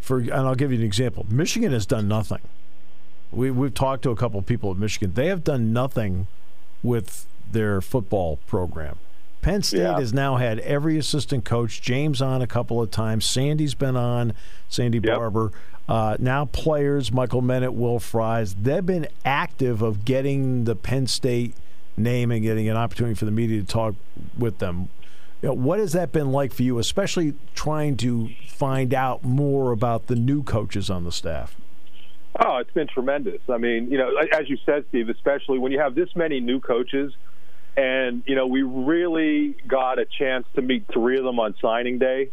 for, 0.00 0.18
and 0.18 0.32
I'll 0.32 0.54
give 0.54 0.70
you 0.70 0.78
an 0.78 0.84
example. 0.84 1.26
Michigan 1.28 1.72
has 1.72 1.86
done 1.86 2.06
nothing. 2.06 2.42
We, 3.32 3.50
we've 3.50 3.74
talked 3.74 4.04
to 4.04 4.10
a 4.10 4.16
couple 4.16 4.38
of 4.38 4.46
people 4.46 4.70
at 4.70 4.76
Michigan. 4.76 5.14
They 5.14 5.26
have 5.26 5.42
done 5.42 5.72
nothing 5.72 6.28
with 6.84 7.26
their 7.50 7.80
football 7.80 8.36
program. 8.46 8.98
Penn 9.42 9.62
State 9.62 9.80
yeah. 9.80 9.98
has 9.98 10.14
now 10.14 10.36
had 10.36 10.58
every 10.60 10.96
assistant 10.96 11.44
coach, 11.44 11.82
James 11.82 12.22
on 12.22 12.40
a 12.40 12.46
couple 12.46 12.80
of 12.80 12.90
times, 12.90 13.26
Sandy's 13.26 13.74
been 13.74 13.96
on, 13.96 14.32
Sandy 14.68 14.98
yep. 14.98 15.18
Barbour. 15.18 15.52
Uh, 15.88 16.16
now 16.18 16.46
players, 16.46 17.12
Michael 17.12 17.42
Menet, 17.42 17.74
Will 17.74 17.98
Fries, 17.98 18.54
they've 18.54 18.86
been 18.86 19.08
active 19.24 19.82
of 19.82 20.04
getting 20.04 20.64
the 20.64 20.74
Penn 20.74 21.06
State– 21.06 21.54
name 21.96 22.30
and 22.30 22.42
getting 22.42 22.68
an 22.68 22.76
opportunity 22.76 23.14
for 23.14 23.24
the 23.24 23.30
media 23.30 23.60
to 23.60 23.66
talk 23.66 23.94
with 24.36 24.58
them. 24.58 24.88
You 25.40 25.48
know, 25.48 25.54
what 25.54 25.78
has 25.78 25.92
that 25.92 26.12
been 26.12 26.30
like 26.30 26.52
for 26.52 26.62
you, 26.62 26.78
especially 26.78 27.34
trying 27.54 27.96
to 27.98 28.30
find 28.48 28.94
out 28.94 29.24
more 29.24 29.72
about 29.72 30.06
the 30.06 30.14
new 30.14 30.42
coaches 30.42 30.88
on 30.88 31.04
the 31.04 31.12
staff? 31.12 31.56
Oh, 32.38 32.58
it's 32.58 32.70
been 32.70 32.86
tremendous. 32.86 33.40
I 33.48 33.58
mean, 33.58 33.90
you 33.90 33.98
know, 33.98 34.10
as 34.32 34.48
you 34.48 34.56
said, 34.64 34.84
Steve, 34.88 35.08
especially 35.08 35.58
when 35.58 35.72
you 35.72 35.80
have 35.80 35.94
this 35.94 36.14
many 36.16 36.40
new 36.40 36.60
coaches, 36.60 37.12
and 37.76 38.22
you 38.26 38.34
know, 38.34 38.46
we 38.46 38.62
really 38.62 39.56
got 39.66 39.98
a 39.98 40.04
chance 40.04 40.46
to 40.54 40.62
meet 40.62 40.86
three 40.92 41.18
of 41.18 41.24
them 41.24 41.38
on 41.40 41.54
signing 41.60 41.98
day, 41.98 42.30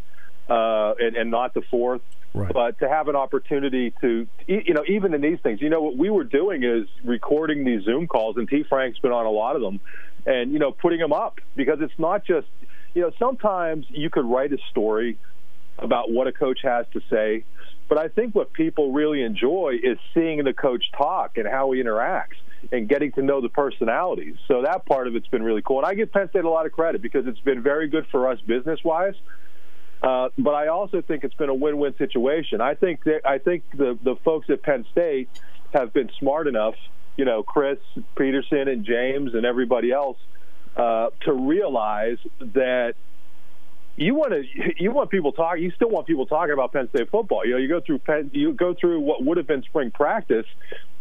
uh, 0.50 0.94
and, 1.00 1.16
and 1.16 1.32
not 1.32 1.54
the 1.54 1.62
fourth. 1.70 2.02
Right. 2.34 2.54
But 2.54 2.80
to 2.80 2.88
have 2.88 3.08
an 3.08 3.16
opportunity 3.16 3.92
to, 4.02 4.28
you 4.46 4.74
know, 4.76 4.84
even 4.88 5.16
in 5.16 5.22
these 5.22 5.40
things, 5.42 5.62
you 5.62 5.70
know, 5.70 5.82
what 5.82 5.98
we 5.98 6.12
were 6.12 6.24
doing 6.24 6.64
is 6.64 6.88
recording 7.04 7.64
these 7.64 7.84
Zoom 7.84 8.08
calls, 8.08 8.38
and 8.38 8.48
T. 8.48 8.64
Frank's 8.64 9.00
been 9.00 9.12
on 9.12 9.26
a 9.26 9.32
lot 9.32 9.56
of 9.56 9.62
them, 9.62 9.80
and 10.26 10.52
you 10.52 10.60
know, 10.60 10.72
putting 10.72 11.00
them 11.00 11.14
up 11.14 11.40
because 11.56 11.80
it's 11.82 11.98
not 11.98 12.26
just, 12.26 12.48
you 12.94 13.02
know, 13.02 13.12
sometimes 13.18 13.86
you 13.90 14.10
could 14.10 14.26
write 14.26 14.54
a 14.54 14.60
story 14.70 15.18
about 15.80 16.12
what 16.12 16.28
a 16.28 16.32
coach 16.32 16.60
has 16.62 16.86
to 16.94 17.02
say, 17.10 17.46
but 17.88 17.98
I 17.98 18.10
think 18.10 18.36
what 18.36 18.54
people 18.54 18.92
really 18.92 19.24
enjoy 19.24 19.78
is 19.82 19.98
seeing 20.14 20.44
the 20.44 20.54
coach 20.54 20.84
talk 20.96 21.38
and 21.38 21.48
how 21.48 21.72
he 21.72 21.82
interacts 21.82 22.38
and 22.72 22.88
getting 22.88 23.12
to 23.14 23.22
know 23.22 23.42
the 23.42 23.50
personalities. 23.50 24.36
So 24.48 24.64
that 24.64 24.86
part 24.86 25.08
of 25.08 25.16
it's 25.16 25.28
been 25.28 25.44
really 25.44 25.62
cool. 25.62 25.80
And 25.80 25.86
I 25.88 25.94
give 25.94 26.12
Penn 26.12 26.30
State 26.30 26.46
a 26.46 26.50
lot 26.50 26.66
of 26.66 26.72
credit 26.72 27.02
because 27.02 27.26
it's 27.28 27.40
been 27.40 27.62
very 27.62 27.88
good 27.88 28.06
for 28.12 28.28
us 28.28 28.40
business 28.42 28.80
wise. 28.84 29.16
Uh, 30.02 30.30
but 30.38 30.52
I 30.52 30.68
also 30.68 31.02
think 31.02 31.24
it's 31.24 31.36
been 31.36 31.50
a 31.50 31.54
win-win 31.54 31.94
situation. 31.98 32.62
I 32.62 32.76
think 32.76 33.04
that, 33.04 33.22
I 33.26 33.38
think 33.38 33.64
the 33.74 33.98
the 34.02 34.16
folks 34.24 34.50
at 34.50 34.64
Penn 34.64 34.86
State 34.92 35.30
have 35.74 35.92
been 35.92 36.10
smart 36.20 36.48
enough, 36.48 36.76
you 37.18 37.26
know, 37.26 37.44
Chris 37.44 37.80
Peterson 38.18 38.70
and 38.70 38.86
James 38.86 39.34
and 39.34 39.46
everybody 39.46 39.92
else, 39.92 40.18
uh, 40.78 41.10
to 41.22 41.34
realize 41.34 42.18
that 42.40 42.94
you 44.00 44.16
want 44.16 44.32
to 44.32 44.44
you 44.78 44.92
want 44.92 45.10
people 45.10 45.34
talking. 45.34 45.62
You 45.62 45.72
still 45.72 45.90
want 45.90 46.08
people 46.08 46.26
talking 46.26 46.54
about 46.54 46.72
Penn 46.72 46.88
State 46.90 47.10
football. 47.12 47.46
You 47.46 47.54
know, 47.54 47.58
you 47.58 47.68
go 47.68 47.82
through 47.82 48.00
Penn, 48.00 48.32
you 48.34 48.54
go 48.54 48.74
through 48.74 49.02
what 49.02 49.24
would 49.24 49.38
have 49.38 49.46
been 49.46 49.62
spring 49.64 49.92
practice, 49.92 50.46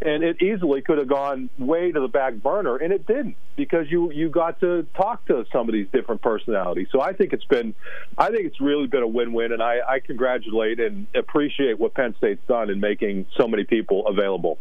and 0.02 0.24
it 0.24 0.42
easily 0.42 0.82
could 0.82 0.98
have 0.98 1.06
gone 1.06 1.48
way 1.58 1.92
to 1.92 2.00
the 2.00 2.08
back 2.08 2.34
burner, 2.34 2.76
and 2.76 2.92
it 2.92 3.06
didn't 3.06 3.36
because 3.54 3.88
you 3.88 4.10
you 4.10 4.28
got 4.28 4.58
to 4.60 4.84
talk 4.96 5.24
to 5.26 5.46
some 5.52 5.68
of 5.68 5.72
these 5.72 5.86
different 5.92 6.22
personalities. 6.22 6.88
So 6.90 7.00
I 7.00 7.12
think 7.12 7.32
it's 7.32 7.44
been, 7.44 7.72
I 8.16 8.30
think 8.30 8.46
it's 8.46 8.60
really 8.60 8.88
been 8.88 9.04
a 9.04 9.08
win-win, 9.08 9.52
and 9.52 9.62
I, 9.62 9.78
I 9.88 10.00
congratulate 10.00 10.80
and 10.80 11.06
appreciate 11.14 11.78
what 11.78 11.94
Penn 11.94 12.16
State's 12.18 12.44
done 12.48 12.68
in 12.68 12.80
making 12.80 13.26
so 13.36 13.46
many 13.46 13.62
people 13.62 14.08
available. 14.08 14.58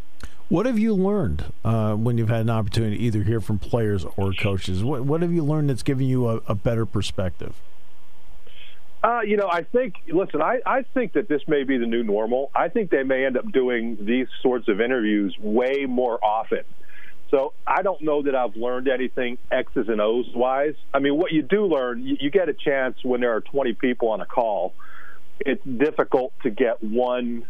What 0.50 0.66
have 0.66 0.80
you 0.80 0.94
learned 0.94 1.44
uh, 1.66 1.96
when 1.96 2.18
you've 2.18 2.30
had 2.30 2.42
an 2.42 2.50
opportunity 2.52 2.98
to 2.98 3.04
either 3.04 3.24
hear 3.24 3.42
from 3.42 3.60
players 3.60 4.06
or 4.16 4.32
coaches? 4.32 4.82
What, 4.82 5.04
what 5.04 5.22
have 5.22 5.34
you 5.34 5.44
learned 5.44 5.70
that's 5.70 5.84
given 5.84 6.06
you 6.06 6.30
a, 6.30 6.36
a 6.48 6.56
better 6.56 6.86
perspective? 6.86 7.54
Uh, 9.04 9.22
you 9.22 9.38
know, 9.38 9.48
I 9.50 9.64
think. 9.64 9.96
Listen, 10.08 10.42
I, 10.42 10.60
I 10.66 10.82
think 10.94 11.14
that 11.14 11.28
this 11.28 11.42
may 11.48 11.64
be 11.64 11.78
the 11.78 11.86
new 11.86 12.04
normal. 12.04 12.52
I 12.56 12.70
think 12.70 12.90
they 12.90 13.04
may 13.04 13.26
end 13.26 13.38
up 13.38 13.52
doing 13.52 13.98
these 14.02 14.28
sorts 14.42 14.68
of 14.68 14.82
interviews 14.82 15.36
way 15.40 15.86
more 15.88 16.24
often. 16.24 16.64
So 17.30 17.54
I 17.66 17.82
don't 17.82 18.02
know 18.02 18.24
that 18.24 18.36
I've 18.36 18.56
learned 18.56 18.88
anything 18.88 19.38
X's 19.52 19.90
and 19.90 20.00
O's 20.00 20.28
wise. 20.34 20.76
I 20.94 21.00
mean, 21.00 21.18
what 21.18 21.32
you 21.32 21.42
do 21.42 21.66
learn, 21.66 22.04
you, 22.04 22.18
you 22.20 22.30
get 22.32 22.48
a 22.48 22.54
chance 22.54 22.98
when 23.04 23.20
there 23.22 23.36
are 23.36 23.42
20 23.42 23.74
people 23.74 24.10
on 24.10 24.22
a 24.22 24.26
call. 24.26 24.74
It's 25.40 25.64
difficult 25.66 26.34
to 26.44 26.50
get 26.50 26.82
one 26.82 27.46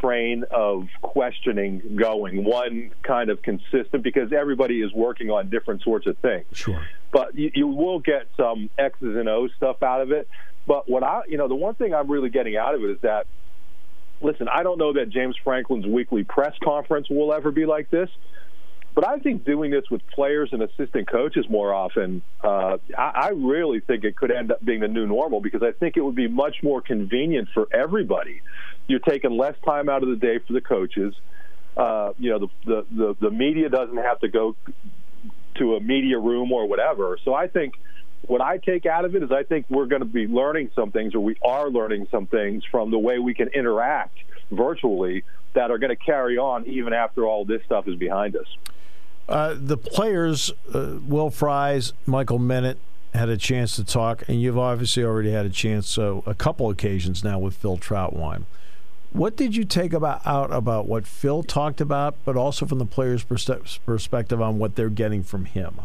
train 0.00 0.44
of 0.50 0.88
questioning 1.00 1.96
going, 1.96 2.44
one 2.44 2.90
kind 3.02 3.30
of 3.30 3.40
consistent, 3.42 4.02
because 4.02 4.32
everybody 4.32 4.82
is 4.82 4.92
working 4.92 5.30
on 5.30 5.48
different 5.48 5.82
sorts 5.82 6.06
of 6.06 6.18
things. 6.18 6.46
Sure. 6.52 6.86
But 7.12 7.34
you, 7.34 7.50
you 7.54 7.66
will 7.66 7.98
get 8.00 8.28
some 8.36 8.70
X's 8.78 9.16
and 9.16 9.28
O's 9.28 9.50
stuff 9.56 9.82
out 9.82 10.00
of 10.00 10.12
it. 10.12 10.28
But 10.66 10.88
what 10.88 11.02
I, 11.02 11.22
you 11.28 11.38
know, 11.38 11.48
the 11.48 11.54
one 11.54 11.74
thing 11.74 11.94
I'm 11.94 12.10
really 12.10 12.30
getting 12.30 12.56
out 12.56 12.74
of 12.74 12.82
it 12.82 12.90
is 12.90 12.98
that, 13.02 13.26
listen, 14.20 14.48
I 14.48 14.62
don't 14.62 14.78
know 14.78 14.92
that 14.92 15.10
James 15.10 15.36
Franklin's 15.42 15.86
weekly 15.86 16.22
press 16.24 16.54
conference 16.62 17.08
will 17.10 17.32
ever 17.32 17.50
be 17.50 17.66
like 17.66 17.90
this. 17.90 18.08
But 18.94 19.06
I 19.06 19.18
think 19.18 19.44
doing 19.44 19.70
this 19.70 19.84
with 19.90 20.02
players 20.08 20.50
and 20.52 20.62
assistant 20.62 21.08
coaches 21.10 21.46
more 21.48 21.72
often, 21.72 22.22
uh, 22.42 22.78
I, 22.96 23.10
I 23.14 23.28
really 23.30 23.80
think 23.80 24.04
it 24.04 24.16
could 24.16 24.30
end 24.32 24.50
up 24.50 24.64
being 24.64 24.80
the 24.80 24.88
new 24.88 25.06
normal 25.06 25.40
because 25.40 25.62
I 25.62 25.72
think 25.72 25.96
it 25.96 26.00
would 26.00 26.16
be 26.16 26.28
much 26.28 26.56
more 26.62 26.82
convenient 26.82 27.48
for 27.54 27.68
everybody. 27.72 28.42
You're 28.88 28.98
taking 28.98 29.36
less 29.36 29.54
time 29.64 29.88
out 29.88 30.02
of 30.02 30.08
the 30.08 30.16
day 30.16 30.40
for 30.44 30.52
the 30.52 30.60
coaches. 30.60 31.14
Uh, 31.76 32.12
you 32.18 32.30
know, 32.30 32.38
the, 32.40 32.48
the, 32.66 32.86
the, 32.90 33.16
the 33.20 33.30
media 33.30 33.68
doesn't 33.68 33.96
have 33.96 34.18
to 34.20 34.28
go 34.28 34.56
to 35.56 35.76
a 35.76 35.80
media 35.80 36.18
room 36.18 36.52
or 36.52 36.66
whatever. 36.66 37.18
So 37.24 37.32
I 37.34 37.48
think– 37.48 37.74
what 38.22 38.40
I 38.40 38.58
take 38.58 38.86
out 38.86 39.04
of 39.04 39.16
it 39.16 39.22
is 39.22 39.32
I 39.32 39.42
think 39.42 39.66
we're 39.68 39.86
going 39.86 40.00
to 40.00 40.06
be 40.06 40.26
learning 40.26 40.70
some 40.74 40.90
things, 40.90 41.14
or 41.14 41.20
we 41.20 41.36
are 41.42 41.70
learning 41.70 42.06
some 42.10 42.26
things 42.26 42.64
from 42.70 42.90
the 42.90 42.98
way 42.98 43.18
we 43.18 43.34
can 43.34 43.48
interact 43.48 44.18
virtually 44.50 45.24
that 45.54 45.70
are 45.70 45.78
going 45.78 45.90
to 45.90 45.96
carry 45.96 46.38
on 46.38 46.66
even 46.66 46.92
after 46.92 47.24
all 47.24 47.44
this 47.44 47.62
stuff 47.64 47.88
is 47.88 47.96
behind 47.96 48.36
us. 48.36 48.46
Uh, 49.28 49.54
the 49.56 49.76
players, 49.76 50.52
uh, 50.74 50.96
Will 51.06 51.30
Fries, 51.30 51.92
Michael 52.06 52.38
Menet, 52.38 52.76
had 53.14 53.28
a 53.28 53.36
chance 53.36 53.76
to 53.76 53.84
talk, 53.84 54.22
and 54.28 54.40
you've 54.40 54.58
obviously 54.58 55.02
already 55.02 55.32
had 55.32 55.46
a 55.46 55.50
chance, 55.50 55.88
so 55.88 56.22
a 56.26 56.34
couple 56.34 56.70
occasions 56.70 57.24
now 57.24 57.38
with 57.38 57.54
Phil 57.54 57.78
Trautwein. 57.78 58.44
What 59.12 59.36
did 59.36 59.56
you 59.56 59.64
take 59.64 59.92
about 59.92 60.24
out 60.24 60.52
about 60.52 60.86
what 60.86 61.06
Phil 61.06 61.42
talked 61.42 61.80
about, 61.80 62.14
but 62.24 62.36
also 62.36 62.66
from 62.66 62.78
the 62.78 62.86
players' 62.86 63.24
perspective 63.24 64.40
on 64.40 64.58
what 64.58 64.76
they're 64.76 64.88
getting 64.88 65.24
from 65.24 65.46
him? 65.46 65.80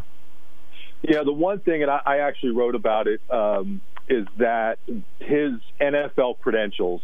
Yeah, 1.08 1.22
the 1.22 1.32
one 1.32 1.60
thing, 1.60 1.82
and 1.82 1.90
I, 1.90 2.00
I 2.04 2.16
actually 2.18 2.52
wrote 2.52 2.74
about 2.74 3.06
it, 3.06 3.20
um, 3.30 3.80
is 4.08 4.26
that 4.38 4.78
his 5.20 5.52
NFL 5.80 6.40
credentials, 6.40 7.00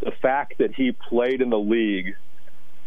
the 0.00 0.12
fact 0.22 0.58
that 0.58 0.74
he 0.74 0.92
played 0.92 1.40
in 1.42 1.50
the 1.50 1.58
league 1.58 2.16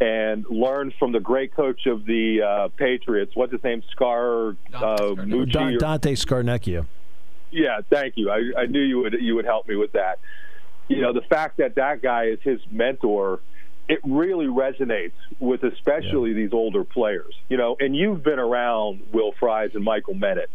and 0.00 0.44
learned 0.50 0.92
from 0.98 1.12
the 1.12 1.20
great 1.20 1.54
coach 1.54 1.86
of 1.86 2.04
the 2.04 2.42
uh, 2.42 2.68
Patriots. 2.76 3.32
What's 3.34 3.52
his 3.52 3.62
name? 3.62 3.82
Scar 3.92 4.50
uh, 4.50 4.54
Mucci 4.72 5.52
Da- 5.52 5.66
or- 5.68 5.78
Dante 5.78 6.14
Scarnecchia. 6.14 6.86
yeah, 7.52 7.80
thank 7.90 8.14
you. 8.16 8.30
I, 8.30 8.62
I 8.62 8.66
knew 8.66 8.80
you 8.80 8.98
would 8.98 9.14
you 9.20 9.36
would 9.36 9.44
help 9.44 9.68
me 9.68 9.76
with 9.76 9.92
that. 9.92 10.18
You 10.88 11.00
know, 11.00 11.12
the 11.12 11.22
fact 11.22 11.58
that 11.58 11.76
that 11.76 12.02
guy 12.02 12.24
is 12.24 12.38
his 12.42 12.60
mentor, 12.70 13.40
it 13.88 14.00
really 14.04 14.46
resonates 14.46 15.12
with 15.38 15.62
especially 15.62 16.32
these 16.32 16.52
older 16.52 16.84
players. 16.84 17.34
You 17.48 17.56
know, 17.56 17.76
and 17.78 17.94
you've 17.94 18.22
been 18.22 18.38
around 18.38 19.02
Will 19.12 19.32
Fries 19.32 19.70
and 19.74 19.84
Michael 19.84 20.14
Menet. 20.14 20.46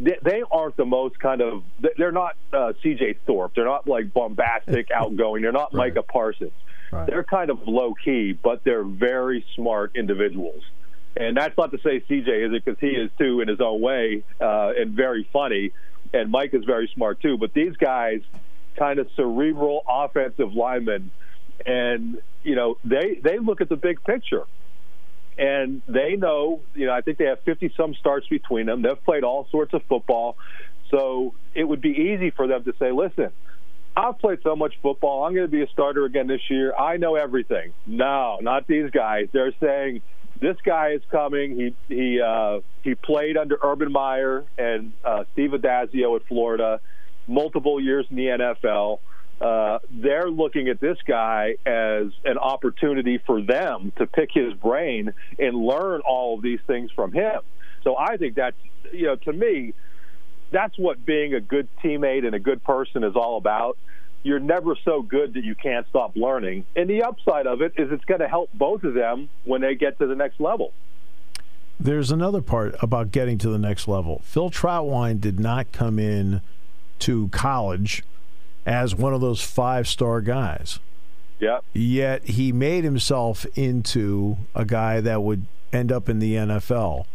They, 0.00 0.18
they 0.22 0.42
aren't 0.50 0.76
the 0.76 0.84
most 0.84 1.18
kind 1.18 1.40
of. 1.40 1.62
They're 1.96 2.12
not 2.12 2.36
uh, 2.52 2.72
C.J. 2.82 3.18
Thorpe. 3.26 3.54
They're 3.54 3.64
not 3.64 3.86
like 3.86 4.12
bombastic, 4.12 4.90
outgoing. 4.94 5.42
They're 5.42 5.52
not 5.52 5.72
Right. 5.72 5.94
Micah 5.94 6.02
Parsons. 6.02 6.52
Right. 6.90 7.06
They're 7.06 7.24
kind 7.24 7.50
of 7.50 7.66
low 7.66 7.94
key, 7.94 8.32
but 8.32 8.64
they're 8.64 8.84
very 8.84 9.44
smart 9.54 9.92
individuals. 9.96 10.62
And 11.16 11.36
that's 11.36 11.56
not 11.56 11.70
to 11.70 11.78
say 11.78 12.00
CJ 12.00 12.46
is 12.46 12.52
it 12.52 12.64
because 12.64 12.78
he 12.80 12.88
is 12.88 13.10
too 13.18 13.40
in 13.40 13.48
his 13.48 13.60
own 13.60 13.80
way 13.80 14.24
uh, 14.40 14.72
and 14.76 14.92
very 14.92 15.28
funny. 15.32 15.72
And 16.12 16.30
Mike 16.30 16.54
is 16.54 16.64
very 16.64 16.90
smart 16.94 17.20
too. 17.20 17.38
But 17.38 17.54
these 17.54 17.76
guys, 17.76 18.20
kind 18.76 18.98
of 18.98 19.08
cerebral 19.16 19.84
offensive 19.88 20.54
linemen, 20.54 21.10
and 21.64 22.20
you 22.42 22.54
know 22.54 22.76
they 22.84 23.20
they 23.22 23.38
look 23.38 23.60
at 23.60 23.68
the 23.68 23.76
big 23.76 24.02
picture, 24.04 24.44
and 25.38 25.82
they 25.86 26.16
know 26.16 26.60
you 26.74 26.86
know 26.86 26.92
I 26.92 27.00
think 27.00 27.18
they 27.18 27.26
have 27.26 27.40
50 27.40 27.74
some 27.76 27.94
starts 27.94 28.26
between 28.28 28.66
them. 28.66 28.82
They've 28.82 29.02
played 29.04 29.24
all 29.24 29.46
sorts 29.50 29.74
of 29.74 29.82
football, 29.84 30.36
so 30.90 31.34
it 31.54 31.64
would 31.64 31.80
be 31.80 31.90
easy 31.90 32.30
for 32.30 32.46
them 32.46 32.64
to 32.64 32.74
say, 32.78 32.92
listen. 32.92 33.30
I've 33.96 34.18
played 34.18 34.40
so 34.42 34.56
much 34.56 34.74
football. 34.82 35.24
I'm 35.24 35.34
going 35.34 35.46
to 35.46 35.50
be 35.52 35.62
a 35.62 35.68
starter 35.68 36.04
again 36.04 36.26
this 36.26 36.40
year. 36.50 36.74
I 36.74 36.96
know 36.96 37.14
everything. 37.14 37.72
No, 37.86 38.38
not 38.42 38.66
these 38.66 38.90
guys. 38.90 39.28
They're 39.30 39.54
saying 39.60 40.02
this 40.40 40.56
guy 40.64 40.90
is 40.90 41.02
coming. 41.10 41.56
He 41.88 41.94
he 41.94 42.20
uh, 42.20 42.60
he 42.82 42.94
played 42.94 43.36
under 43.36 43.58
Urban 43.62 43.92
Meyer 43.92 44.44
and 44.58 44.92
uh, 45.04 45.24
Steve 45.32 45.50
Addazio 45.50 46.16
at 46.16 46.26
Florida, 46.26 46.80
multiple 47.26 47.80
years 47.80 48.06
in 48.10 48.16
the 48.16 48.26
NFL. 48.26 48.98
Uh, 49.40 49.78
they're 49.90 50.30
looking 50.30 50.68
at 50.68 50.80
this 50.80 50.98
guy 51.06 51.56
as 51.66 52.06
an 52.24 52.38
opportunity 52.38 53.18
for 53.18 53.42
them 53.42 53.92
to 53.96 54.06
pick 54.06 54.30
his 54.32 54.54
brain 54.54 55.12
and 55.38 55.56
learn 55.56 56.00
all 56.02 56.36
of 56.36 56.42
these 56.42 56.60
things 56.66 56.90
from 56.92 57.12
him. 57.12 57.40
So 57.82 57.96
I 57.96 58.16
think 58.16 58.36
that's 58.36 58.56
you 58.92 59.06
know 59.06 59.16
to 59.16 59.32
me 59.32 59.74
that's 60.50 60.78
what 60.78 61.04
being 61.04 61.34
a 61.34 61.40
good 61.40 61.68
teammate 61.82 62.24
and 62.24 62.34
a 62.34 62.38
good 62.38 62.62
person 62.62 63.02
is 63.02 63.16
all 63.16 63.36
about. 63.36 63.76
You're 64.22 64.40
never 64.40 64.76
so 64.84 65.02
good 65.02 65.34
that 65.34 65.44
you 65.44 65.54
can't 65.54 65.86
stop 65.88 66.16
learning. 66.16 66.64
And 66.76 66.88
the 66.88 67.02
upside 67.02 67.46
of 67.46 67.60
it 67.60 67.74
is 67.76 67.90
it's 67.92 68.04
going 68.04 68.20
to 68.20 68.28
help 68.28 68.50
both 68.54 68.84
of 68.84 68.94
them 68.94 69.28
when 69.44 69.60
they 69.60 69.74
get 69.74 69.98
to 69.98 70.06
the 70.06 70.14
next 70.14 70.40
level. 70.40 70.72
There's 71.78 72.10
another 72.10 72.40
part 72.40 72.76
about 72.80 73.10
getting 73.10 73.36
to 73.38 73.50
the 73.50 73.58
next 73.58 73.88
level. 73.88 74.22
Phil 74.24 74.48
Trautwein 74.48 75.20
did 75.20 75.40
not 75.40 75.72
come 75.72 75.98
in 75.98 76.40
to 77.00 77.28
college 77.28 78.04
as 78.66 78.94
one 78.94 79.14
of 79.14 79.20
those 79.20 79.42
five 79.42 79.86
star 79.88 80.20
guys. 80.20 80.78
Yeah. 81.40 81.60
Yet 81.72 82.24
he 82.24 82.52
made 82.52 82.84
himself 82.84 83.44
into 83.54 84.38
a 84.54 84.64
guy 84.64 85.00
that 85.00 85.22
would 85.22 85.46
end 85.72 85.92
up 85.92 86.08
in 86.08 86.18
the 86.18 86.34
NFL. 86.34 87.06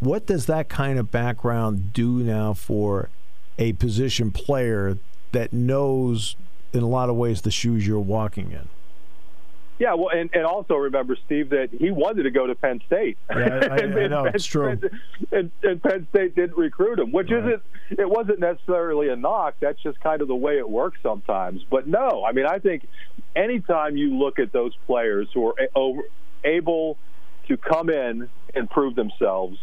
What 0.00 0.26
does 0.26 0.46
that 0.46 0.68
kind 0.68 0.98
of 0.98 1.10
background 1.10 1.92
do 1.92 2.18
now 2.22 2.54
for 2.54 3.10
a 3.58 3.72
position 3.74 4.30
player 4.30 4.98
that 5.32 5.52
knows, 5.52 6.36
in 6.72 6.82
a 6.82 6.88
lot 6.88 7.10
of 7.10 7.16
ways, 7.16 7.42
the 7.42 7.50
shoes 7.50 7.86
you're 7.86 7.98
walking 7.98 8.52
in? 8.52 8.68
Yeah, 9.78 9.94
well, 9.94 10.08
and, 10.08 10.28
and 10.32 10.44
also 10.44 10.74
remember, 10.74 11.16
Steve, 11.26 11.50
that 11.50 11.68
he 11.70 11.90
wanted 11.92 12.24
to 12.24 12.30
go 12.30 12.46
to 12.48 12.54
Penn 12.54 12.80
State. 12.86 13.16
Yeah, 13.30 13.36
I- 13.36 13.38
I- 13.74 13.76
and, 13.78 13.94
I 13.98 14.06
know, 14.08 14.24
Penn, 14.24 14.32
it's 14.34 14.44
true. 14.46 14.78
And, 15.30 15.50
and 15.62 15.82
Penn 15.82 16.06
State 16.10 16.34
didn't 16.34 16.56
recruit 16.56 16.98
him, 16.98 17.12
which 17.12 17.30
Right. 17.30 17.44
isn't. 17.44 17.62
It 17.90 18.08
wasn't 18.10 18.40
necessarily 18.40 19.08
a 19.08 19.16
knock. 19.16 19.54
That's 19.60 19.80
just 19.82 20.00
kind 20.00 20.20
of 20.20 20.28
the 20.28 20.34
way 20.36 20.58
it 20.58 20.68
works 20.68 20.98
sometimes. 21.02 21.64
But 21.70 21.86
no, 21.86 22.24
I 22.24 22.32
mean, 22.32 22.44
I 22.46 22.58
think 22.58 22.86
anytime 23.36 23.96
you 23.96 24.16
look 24.18 24.38
at 24.38 24.52
those 24.52 24.72
players 24.86 25.28
who 25.32 25.48
are 25.48 25.54
a- 25.58 25.68
over, 25.78 26.02
able 26.44 26.96
to 27.48 27.56
come 27.56 27.88
in 27.88 28.28
and 28.54 28.68
prove 28.68 28.94
themselves. 28.94 29.58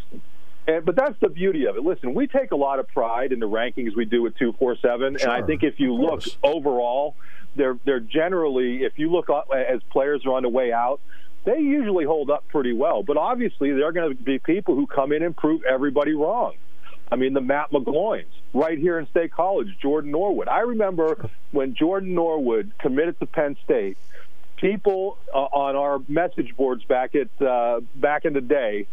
And, 0.66 0.84
but 0.84 0.96
that's 0.96 1.14
the 1.20 1.28
beauty 1.28 1.66
of 1.66 1.76
it. 1.76 1.84
Listen, 1.84 2.14
we 2.14 2.26
take 2.26 2.50
a 2.50 2.56
lot 2.56 2.80
of 2.80 2.88
pride 2.88 3.30
in 3.32 3.38
the 3.38 3.48
rankings 3.48 3.94
we 3.94 4.04
do 4.04 4.26
at 4.26 4.34
two 4.36 4.52
four 4.58 4.76
seven, 4.82 5.16
and 5.20 5.30
I 5.30 5.42
think 5.42 5.62
if 5.62 5.78
you 5.78 5.94
look 5.94 6.22
overall, 6.42 7.14
they're 7.56 7.78
they're 7.84 8.00
generally, 8.00 8.84
if 8.84 8.98
you 8.98 9.10
look 9.10 9.28
as 9.30 9.80
players 9.90 10.24
are 10.26 10.34
on 10.34 10.42
the 10.42 10.48
way 10.48 10.72
out, 10.72 11.00
they 11.44 11.60
usually 11.60 12.04
hold 12.04 12.30
up 12.30 12.46
pretty 12.48 12.72
well. 12.72 13.02
But 13.02 13.16
obviously, 13.16 13.72
there 13.72 13.86
are 13.86 13.92
going 13.92 14.16
to 14.16 14.22
be 14.22 14.38
people 14.38 14.74
who 14.74 14.86
come 14.86 15.12
in 15.12 15.22
and 15.22 15.36
prove 15.36 15.62
everybody 15.64 16.12
wrong. 16.12 16.54
I 17.10 17.16
mean, 17.16 17.34
the 17.34 17.40
Matt 17.40 17.70
McGloins 17.70 18.24
right 18.52 18.78
here 18.78 18.98
in 18.98 19.06
State 19.08 19.32
College, 19.32 19.68
Jordan 19.80 20.10
Norwood. 20.10 20.48
I 20.48 20.60
remember 20.60 21.28
when 21.52 21.74
Jordan 21.74 22.14
Norwood 22.14 22.72
committed 22.78 23.18
to 23.20 23.26
Penn 23.26 23.56
State. 23.64 23.96
People 24.56 25.18
uh, 25.32 25.38
on 25.38 25.76
our 25.76 26.00
message 26.08 26.56
boards 26.56 26.82
back 26.84 27.14
at 27.14 27.46
uh, 27.46 27.80
back 27.94 28.24
in 28.24 28.32
the 28.32 28.40
day, 28.40 28.86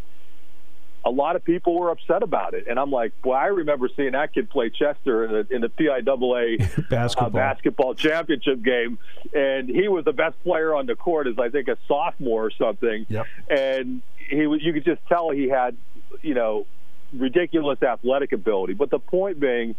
a 1.06 1.10
lot 1.10 1.36
of 1.36 1.44
people 1.44 1.78
were 1.78 1.90
upset 1.90 2.24
about 2.24 2.54
it, 2.54 2.66
and 2.70 2.80
I'm 2.80 2.92
like, 2.92 3.14
well, 3.24 3.38
I 3.38 3.48
remember 3.48 3.90
seeing 3.96 4.14
that 4.14 4.34
kid 4.34 4.50
play 4.50 4.70
Chester 4.70 5.26
in 5.26 5.32
the, 5.32 5.56
in 5.56 5.62
the 5.62 5.70
PIAA 5.70 6.90
Basketball. 6.90 7.28
uh, 7.28 7.30
basketball 7.30 7.96
championship 7.96 8.64
game, 8.64 8.98
and 9.34 9.68
he 9.68 9.88
was 9.88 10.06
the 10.06 10.14
best 10.14 10.42
player 10.44 10.74
on 10.74 10.86
the 10.86 10.96
court 10.96 11.28
as 11.28 11.38
I 11.38 11.50
think 11.50 11.68
a 11.68 11.78
sophomore 11.88 12.46
or 12.46 12.52
something. 12.52 13.06
Yep. 13.10 13.26
And 13.50 14.02
he 14.30 14.48
was, 14.48 14.64
you 14.64 14.72
could 14.72 14.86
just 14.86 15.02
tell 15.08 15.30
he 15.30 15.50
had, 15.50 15.76
you 16.22 16.34
know, 16.34 16.66
ridiculous 17.12 17.82
athletic 17.84 18.32
ability. 18.32 18.74
But 18.74 18.90
the 18.90 19.00
point 19.00 19.40
being, 19.40 19.76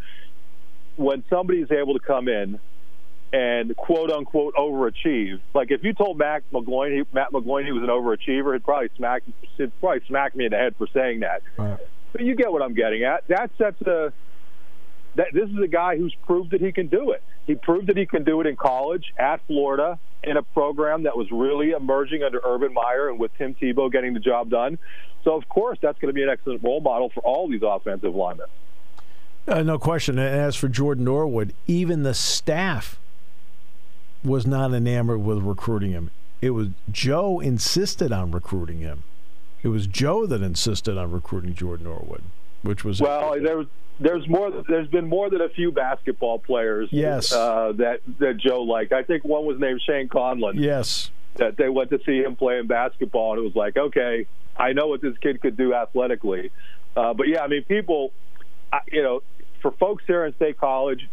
when 0.96 1.24
somebody's 1.30 1.70
able 1.70 1.94
to 1.94 2.04
come 2.04 2.28
in 2.28 2.60
and 3.34 3.76
quote 3.76 4.12
unquote 4.12 4.54
overachieve, 4.54 5.40
like 5.54 5.72
if 5.72 5.82
you 5.82 5.92
told 5.92 6.18
Matt 6.18 6.44
McGloin, 6.52 6.96
he, 6.96 7.02
Matt 7.12 7.32
McGloin 7.32 7.64
he 7.64 7.72
was 7.72 7.82
an 7.82 7.88
overachiever, 7.88 8.52
he'd 8.52 8.62
probably 8.62 8.90
smack, 8.96 9.24
he'd 9.56 9.72
probably 9.80 10.02
smack 10.06 10.36
me 10.36 10.44
in 10.44 10.52
the 10.52 10.56
head 10.56 10.76
for 10.78 10.86
saying 10.94 11.20
that. 11.20 11.42
Right. 11.58 11.76
But 12.12 12.20
you 12.20 12.36
get 12.36 12.52
what 12.52 12.62
I'm 12.62 12.74
getting 12.74 13.02
at. 13.02 13.26
That 13.26 13.50
sets 13.58 13.82
a. 13.82 14.12
That 15.16 15.28
this 15.32 15.48
is 15.48 15.58
a 15.58 15.68
guy 15.68 15.96
who's 15.96 16.14
proved 16.26 16.52
that 16.52 16.60
he 16.60 16.70
can 16.72 16.86
do 16.88 17.10
it. 17.10 17.22
He 17.46 17.56
proved 17.56 17.88
that 17.88 17.96
he 17.96 18.06
can 18.06 18.22
do 18.24 18.40
it 18.40 18.46
in 18.46 18.56
college 18.56 19.12
at 19.16 19.40
Florida 19.46 19.98
in 20.22 20.36
a 20.36 20.42
program 20.42 21.04
that 21.04 21.16
was 21.16 21.30
really 21.30 21.70
emerging 21.70 22.22
under 22.22 22.40
Urban 22.44 22.72
Meyer 22.72 23.08
and 23.08 23.18
with 23.18 23.36
Tim 23.36 23.54
Tebow 23.54 23.90
getting 23.90 24.14
the 24.14 24.20
job 24.20 24.48
done. 24.50 24.78
So 25.22 25.34
of 25.36 25.48
course 25.48 25.78
that's 25.80 25.98
going 26.00 26.08
to 26.08 26.14
be 26.14 26.22
an 26.22 26.28
excellent 26.28 26.64
role 26.64 26.80
model 26.80 27.10
for 27.10 27.20
all 27.20 27.48
these 27.48 27.62
offensive 27.64 28.14
linemen. 28.14 28.46
Uh, 29.46 29.62
no 29.62 29.78
question. 29.78 30.18
And 30.18 30.36
as 30.36 30.56
for 30.56 30.68
Jordan 30.68 31.04
Norwood, 31.04 31.52
even 31.66 32.02
the 32.02 32.14
staff 32.14 32.98
was 34.24 34.46
not 34.46 34.72
enamored 34.72 35.22
with 35.22 35.38
recruiting 35.38 35.90
him. 35.92 36.10
It 36.40 36.50
was 36.50 36.68
Joe 36.90 37.40
insisted 37.40 38.12
on 38.12 38.30
recruiting 38.30 38.78
him. 38.80 39.02
It 39.62 39.68
was 39.68 39.87
Joe 39.87 40.26
that 40.26 40.42
insisted 40.42 40.98
on 40.98 41.10
recruiting 41.10 41.54
Jordan 41.54 41.84
Norwood, 41.87 42.22
which 42.62 42.84
was 42.84 43.00
Well, 43.00 43.40
there 43.40 43.58
was 43.58 43.66
there's 44.00 44.28
more. 44.28 44.50
There's 44.68 44.88
been 44.88 45.08
more 45.08 45.30
than 45.30 45.40
a 45.40 45.48
few 45.48 45.70
basketball 45.70 46.40
players. 46.40 46.88
Yes. 46.90 47.32
Uh, 47.32 47.72
that 47.76 48.00
that 48.18 48.37
Joe 48.38 48.62
liked. 48.62 48.92
I 48.92 49.04
think 49.04 49.24
one 49.24 49.46
was 49.46 49.58
named 49.60 49.80
Shane 49.87 50.08
Conlan. 50.08 50.54
yes, 50.60 51.10
that 51.37 51.56
they 51.56 51.68
went 51.68 51.90
to 51.90 52.00
see 52.04 52.18
him 52.18 52.34
playing 52.37 52.66
basketball, 52.66 53.32
and 53.34 53.40
it 53.40 53.44
was 53.44 53.54
like, 53.54 53.76
okay, 53.76 54.26
I 54.56 54.72
know 54.72 54.88
what 54.88 55.00
this 55.00 55.16
kid 55.18 55.40
could 55.40 55.56
do 55.56 55.72
athletically. 55.74 56.50
Uh, 56.96 57.14
but 57.14 57.28
yeah, 57.28 57.42
I 57.42 57.46
mean, 57.46 57.62
people, 57.64 58.12
I- 58.72 58.80
you 58.90 59.02
know, 59.02 59.22
for 59.62 59.70
folks 59.70 60.02
here 60.06 60.24
in 60.24 60.34
State 60.34 60.58
College, 60.58 61.08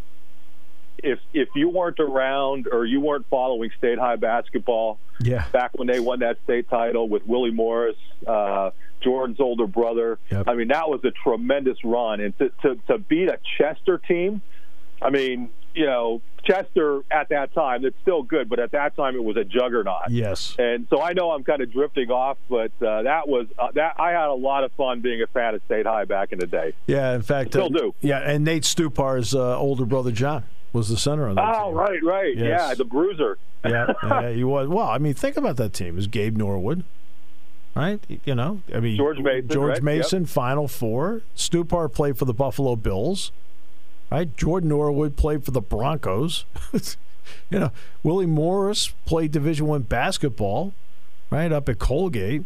if 0.99 1.19
if 1.33 1.49
you 1.55 1.69
weren't 1.69 1.99
around 1.99 2.67
or 2.71 2.85
you 2.85 2.99
weren't 2.99 3.25
following 3.29 3.71
State 3.77 3.97
High 3.99 4.15
basketball 4.17 4.99
yeah, 5.19 5.45
back 5.51 5.71
when 5.77 5.87
they 5.87 5.99
won 5.99 6.19
that 6.19 6.37
state 6.43 6.69
title 6.69 7.07
with 7.07 7.25
Willie 7.27 7.51
Morris, 7.51 7.95
uh, 8.27 8.71
Jordan's 9.01 9.39
older 9.39 9.67
brother, 9.67 10.19
Yep. 10.29 10.47
I 10.47 10.55
mean, 10.55 10.67
that 10.69 10.89
was 10.89 11.01
a 11.03 11.11
tremendous 11.11 11.77
run, 11.83 12.19
and 12.19 12.37
to, 12.39 12.49
to 12.63 12.75
to 12.87 12.97
beat 12.97 13.29
a 13.29 13.39
Chester 13.57 13.97
team, 13.97 14.41
I 15.01 15.09
mean, 15.09 15.49
you 15.73 15.85
know, 15.85 16.21
Chester 16.43 17.01
at 17.11 17.29
that 17.29 17.53
time, 17.53 17.85
it's 17.85 17.95
still 18.01 18.23
good, 18.23 18.49
but 18.49 18.59
at 18.59 18.71
that 18.71 18.95
time 18.95 19.15
it 19.15 19.23
was 19.23 19.37
a 19.37 19.43
juggernaut. 19.43 20.09
yes. 20.09 20.55
And 20.57 20.87
so 20.89 21.01
I 21.01 21.13
know 21.13 21.31
I'm 21.31 21.43
kind 21.43 21.61
of 21.61 21.71
drifting 21.71 22.09
off, 22.09 22.37
but 22.49 22.71
uh, 22.81 23.03
that 23.03 23.27
was 23.27 23.47
uh, 23.59 23.69
that. 23.75 23.95
I 23.99 24.09
had 24.11 24.27
a 24.27 24.33
lot 24.33 24.63
of 24.63 24.71
fun 24.73 25.01
being 25.01 25.21
a 25.21 25.27
fan 25.27 25.53
of 25.55 25.61
State 25.65 25.85
High 25.85 26.05
back 26.05 26.31
in 26.31 26.39
the 26.39 26.47
day. 26.47 26.73
Yeah, 26.87 27.13
in 27.13 27.21
fact, 27.21 27.51
Still 27.51 27.65
uh, 27.65 27.69
do. 27.69 27.95
Yeah, 28.01 28.19
and 28.19 28.43
Nate 28.43 28.63
Stupar's 28.63 29.35
uh, 29.35 29.57
older 29.57 29.85
brother 29.85 30.11
John 30.11 30.43
was 30.73 30.89
the 30.89 30.97
center 30.97 31.27
on 31.27 31.35
that 31.35 31.55
Oh, 31.57 31.67
team. 31.69 31.75
right, 31.75 32.03
right, 32.03 32.35
Yes. 32.37 32.61
yeah, 32.69 32.73
the 32.75 32.85
Bruiser. 32.85 33.37
yeah, 33.65 33.93
yeah, 34.03 34.29
he 34.31 34.43
was. 34.43 34.67
Well, 34.67 34.87
I 34.87 34.97
mean, 34.97 35.13
think 35.13 35.37
about 35.37 35.57
that 35.57 35.73
team. 35.73 35.89
It 35.89 35.95
was 35.95 36.07
Gabe 36.07 36.35
Norwood, 36.37 36.83
right? 37.75 37.99
You 38.25 38.35
know, 38.35 38.61
I 38.73 38.79
mean, 38.79 38.97
George 38.97 39.19
Mason, 39.19 39.47
George 39.49 39.73
right? 39.73 39.83
Mason, 39.83 40.25
Final 40.25 40.67
Four. 40.67 41.21
Stupar 41.35 41.91
played 41.91 42.17
for 42.17 42.25
the 42.25 42.33
Buffalo 42.33 42.75
Bills, 42.75 43.31
right? 44.11 44.35
Jordan 44.37 44.69
Norwood 44.69 45.15
played 45.17 45.43
for 45.43 45.51
the 45.51 45.61
Broncos. 45.61 46.45
you 47.49 47.59
know, 47.59 47.71
Willie 48.03 48.25
Morris 48.25 48.93
played 49.05 49.31
Division 49.31 49.67
One 49.67 49.81
basketball. 49.83 50.73
right 51.29 51.51
up 51.51 51.69
at 51.69 51.79
Colgate. 51.79 52.43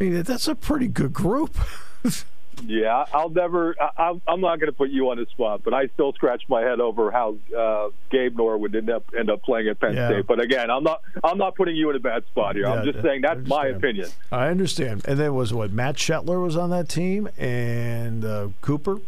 I 0.00 0.04
mean, 0.04 0.22
that's 0.22 0.48
a 0.48 0.54
pretty 0.54 0.88
good 0.88 1.12
group. 1.12 1.56
Yeah, 2.62 3.04
I'll 3.12 3.30
never. 3.30 3.74
I, 3.80 4.18
I'm 4.26 4.40
not 4.40 4.60
going 4.60 4.70
to 4.70 4.76
put 4.76 4.90
you 4.90 5.10
on 5.10 5.18
the 5.18 5.26
spot, 5.26 5.62
but 5.64 5.74
I 5.74 5.88
still 5.88 6.12
scratch 6.12 6.42
my 6.48 6.60
head 6.60 6.80
over 6.80 7.10
how 7.10 7.36
uh, 7.56 7.88
Gabe 8.10 8.36
Norwood 8.36 8.74
end 8.74 8.90
up 8.90 9.04
end 9.18 9.30
up 9.30 9.42
playing 9.42 9.68
at 9.68 9.80
Penn 9.80 9.94
Yeah. 9.94 10.08
State. 10.08 10.26
But 10.26 10.40
again, 10.40 10.70
I'm 10.70 10.84
not. 10.84 11.00
I'm 11.22 11.38
not 11.38 11.54
putting 11.56 11.76
you 11.76 11.90
in 11.90 11.96
a 11.96 12.00
bad 12.00 12.24
spot 12.26 12.56
here. 12.56 12.66
I'm 12.66 12.84
just 12.84 13.02
saying 13.02 13.22
that's 13.22 13.46
my 13.48 13.66
opinion. 13.66 14.08
I 14.30 14.48
understand. 14.48 15.04
And 15.06 15.18
then 15.18 15.34
was 15.34 15.52
what 15.52 15.72
Matt 15.72 15.96
Shetler 15.96 16.42
was 16.42 16.56
on 16.56 16.70
that 16.70 16.88
team 16.88 17.28
and 17.38 18.24
uh, 18.24 18.48
Cooper. 18.60 18.98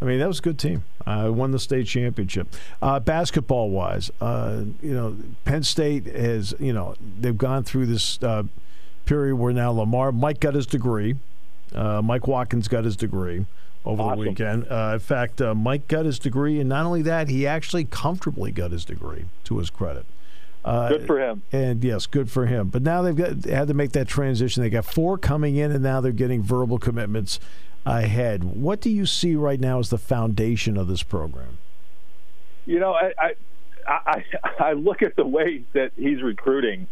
I 0.00 0.06
mean, 0.06 0.18
that 0.18 0.28
was 0.28 0.40
a 0.40 0.42
good 0.42 0.58
team. 0.58 0.84
Uh, 1.06 1.30
won 1.32 1.50
the 1.52 1.58
state 1.58 1.86
championship. 1.86 2.48
Uh, 2.82 3.00
basketball 3.00 3.70
wise, 3.70 4.10
uh, 4.20 4.64
you 4.82 4.92
know, 4.92 5.16
Penn 5.44 5.62
State 5.62 6.06
has, 6.06 6.54
you 6.58 6.72
know, 6.72 6.94
they've 7.20 7.38
gone 7.38 7.62
through 7.62 7.86
this 7.86 8.22
uh, 8.22 8.42
period 9.06 9.36
where 9.36 9.52
now 9.52 9.70
Lamar, 9.70 10.12
Mike 10.12 10.40
got 10.40 10.54
his 10.54 10.66
degree. 10.66 11.16
Uh, 11.74 12.02
Mike 12.02 12.26
Watkins 12.26 12.66
got 12.68 12.84
his 12.84 12.96
degree 12.96 13.46
over 13.84 14.02
Awesome. 14.02 14.20
the 14.24 14.28
weekend. 14.30 14.66
Uh, 14.70 14.90
in 14.94 14.98
fact, 15.00 15.40
uh, 15.40 15.54
Mike 15.54 15.86
got 15.88 16.04
his 16.06 16.18
degree, 16.18 16.58
and 16.58 16.68
not 16.68 16.86
only 16.86 17.02
that, 17.02 17.28
he 17.28 17.46
actually 17.46 17.84
comfortably 17.84 18.50
got 18.50 18.70
his 18.72 18.84
degree, 18.84 19.26
to 19.44 19.58
his 19.58 19.70
credit. 19.70 20.06
Uh, 20.64 20.88
Good 20.88 21.06
for 21.06 21.20
him. 21.20 21.42
and 21.52 21.84
yes, 21.84 22.06
good 22.06 22.30
for 22.30 22.46
him. 22.46 22.68
But 22.68 22.80
now 22.82 23.02
they've 23.02 23.14
got 23.14 23.44
had 23.44 23.68
to 23.68 23.74
make 23.74 23.92
that 23.92 24.08
transition. 24.08 24.62
They 24.62 24.70
got 24.70 24.86
four 24.86 25.18
coming 25.18 25.56
in, 25.56 25.70
and 25.70 25.82
now 25.82 26.00
they're 26.00 26.10
getting 26.12 26.42
verbal 26.42 26.78
commitments 26.78 27.38
ahead. 27.84 28.44
What 28.44 28.80
do 28.80 28.88
you 28.88 29.04
see 29.04 29.34
right 29.36 29.60
now 29.60 29.78
as 29.78 29.90
the 29.90 29.98
foundation 29.98 30.78
of 30.78 30.88
this 30.88 31.02
program? 31.02 31.58
You 32.64 32.80
know, 32.80 32.94
I 32.94 33.12
I, 33.18 33.34
I 33.86 34.24
I 34.58 34.72
look 34.72 35.02
at 35.02 35.16
the 35.16 35.26
way 35.26 35.64
that 35.74 35.92
he's 35.98 36.22
recruiting, 36.22 36.86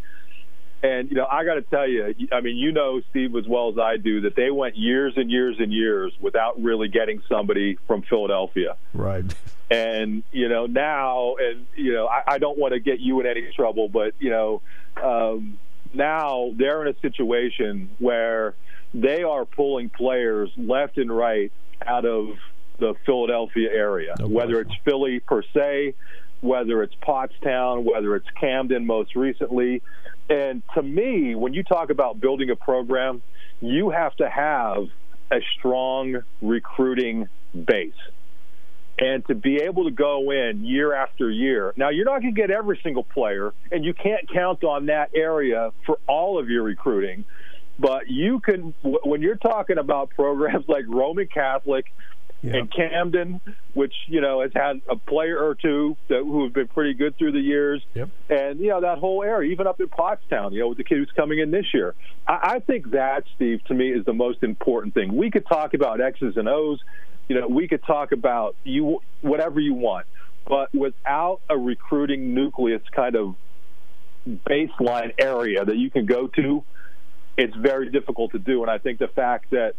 and 0.83 1.11
you 1.11 1.17
know, 1.17 1.27
I 1.31 1.45
got 1.45 1.55
to 1.55 1.63
tell 1.63 1.89
you, 1.89 2.15
I 2.33 2.41
mean, 2.41 2.57
you 2.57 2.73
know, 2.73 3.01
Steve 3.11 3.37
as 3.37 3.47
well 3.47 3.71
as 3.71 3.79
I 3.79 3.97
do 3.97 4.23
that 4.23 4.35
they 4.35 4.51
went 4.51 4.77
years 4.77 5.15
and 5.17 5.31
years 5.31 5.57
and 5.59 5.73
years 5.73 6.13
without 6.21 6.61
really 6.61 6.89
getting 6.89 7.23
somebody 7.29 7.79
from 7.87 8.03
Philadelphia. 8.03 8.77
Right. 8.93 9.25
and 9.71 10.23
you 10.33 10.49
know 10.49 10.67
now 10.67 11.37
and 11.37 11.67
you 11.77 11.95
know 11.95 12.07
I, 12.07 12.35
I 12.35 12.39
don't 12.39 12.59
want 12.59 12.75
to 12.75 12.81
get 12.81 13.01
you 13.01 13.21
in 13.21 13.27
any 13.27 13.51
trouble 13.57 13.89
but 13.89 14.15
you 14.19 14.31
know 14.31 14.61
um, 15.03 15.59
now 15.95 16.53
they're 16.57 16.87
in 16.87 16.95
a 16.95 17.01
situation 17.01 17.91
where 17.99 18.55
they 18.93 19.23
are 19.23 19.45
pulling 19.47 19.89
players 19.89 20.51
left 20.57 20.99
and 20.99 21.11
right 21.17 21.53
out 21.87 22.05
of 22.05 22.37
the 22.79 22.95
Philadelphia 23.07 23.71
area 23.71 24.15
No 24.19 24.27
whether 24.27 24.61
it's 24.61 24.75
Philly 24.85 25.21
per 25.21 25.43
se 25.55 25.95
whether 26.41 26.83
it's 26.83 26.95
Pottstown 26.97 27.85
whether 27.85 28.15
it's 28.17 28.29
Camden 28.39 28.85
most 28.85 29.17
recently 29.17 29.81
and 30.29 30.63
to 30.75 30.83
me 30.83 31.35
when 31.35 31.53
you 31.53 31.63
talk 31.63 31.91
about 31.91 32.21
building 32.21 32.51
a 32.51 32.57
program 32.57 33.23
you 33.61 33.91
have 33.91 34.15
to 34.17 34.29
have 34.29 34.89
a 35.31 35.41
strong 35.59 36.23
recruiting 36.41 37.29
base 37.55 37.93
and 38.99 39.27
to 39.27 39.35
be 39.35 39.57
able 39.57 39.85
to 39.85 39.91
go 39.91 40.31
in 40.31 40.65
year 40.65 40.95
after 40.95 41.31
year. 41.31 41.73
Now, 41.77 41.89
you're 41.89 42.05
not 42.05 42.21
going 42.21 42.35
to 42.35 42.41
get 42.41 42.51
every 42.51 42.79
single 42.83 43.05
player, 43.05 43.53
and 43.71 43.85
you 43.85 43.95
can't 43.95 44.29
count 44.33 44.65
on 44.65 44.87
that 44.87 45.11
area 45.15 45.71
for 45.87 45.99
all 46.07 46.39
of 46.39 46.51
your 46.51 46.63
recruiting. 46.63 47.25
But 47.79 48.11
you 48.11 48.41
can, 48.41 48.75
when 48.83 49.23
you're 49.23 49.37
talking 49.37 49.79
about 49.79 50.11
programs 50.11 50.67
like 50.69 50.85
Roman 50.87 51.27
Catholic 51.27 51.87
Yeah. 52.43 52.57
and 52.57 52.73
Camden, 52.73 53.41
which 53.73 53.95
you 54.09 54.21
know 54.21 54.41
has 54.43 54.51
had 54.55 54.81
a 54.91 54.97
player 54.97 55.39
or 55.39 55.55
two 55.55 55.97
that, 56.09 56.19
who 56.19 56.43
have 56.45 56.53
been 56.53 56.67
pretty 56.67 56.95
good 56.95 57.17
through 57.17 57.33
the 57.33 57.41
years, 57.41 57.83
Yep. 57.95 58.09
and 58.31 58.59
you 58.59 58.69
know 58.71 58.81
that 58.81 58.99
whole 58.99 59.23
area, 59.23 59.53
even 59.53 59.69
up 59.69 59.81
in 59.81 59.87
Pottstown, 59.89 60.53
you 60.53 60.61
know, 60.61 60.69
with 60.69 60.79
the 60.79 60.85
kid 60.85 60.99
who's 60.99 61.13
coming 61.15 61.39
in 61.39 61.53
this 61.53 61.67
year. 61.73 61.95
I, 62.27 62.55
I 62.55 62.59
think 62.59 62.91
that, 62.91 63.25
Steve, 63.37 63.63
to 63.67 63.75
me, 63.75 63.91
is 63.93 64.05
the 64.05 64.13
most 64.13 64.43
important 64.43 64.93
thing. 64.95 65.17
We 65.17 65.31
could 65.31 65.47
talk 65.47 65.75
about 65.75 66.01
X's 66.01 66.37
and 66.37 66.49
O's, 66.49 66.81
you 67.29 67.41
know, 67.41 67.47
we 67.47 67.69
could 67.69 67.85
talk 67.85 68.11
about 68.11 68.57
you 68.65 69.01
whatever 69.21 69.61
you 69.61 69.75
want, 69.75 70.07
but 70.45 70.75
without 70.75 71.41
a 71.49 71.57
recruiting 71.57 72.35
nucleus 72.35 72.83
kind 72.91 73.15
of 73.15 73.37
baseline 74.29 75.13
area 75.19 75.65
that 75.65 75.77
you 75.77 75.91
can 75.91 76.07
go 76.07 76.27
to, 76.27 76.65
it's 77.37 77.55
very 77.57 77.91
difficult 77.91 78.33
to 78.33 78.39
do. 78.39 78.63
And 78.63 78.71
I 78.71 78.79
think 78.79 78.99
the 78.99 79.09
fact 79.09 79.51
that 79.53 79.75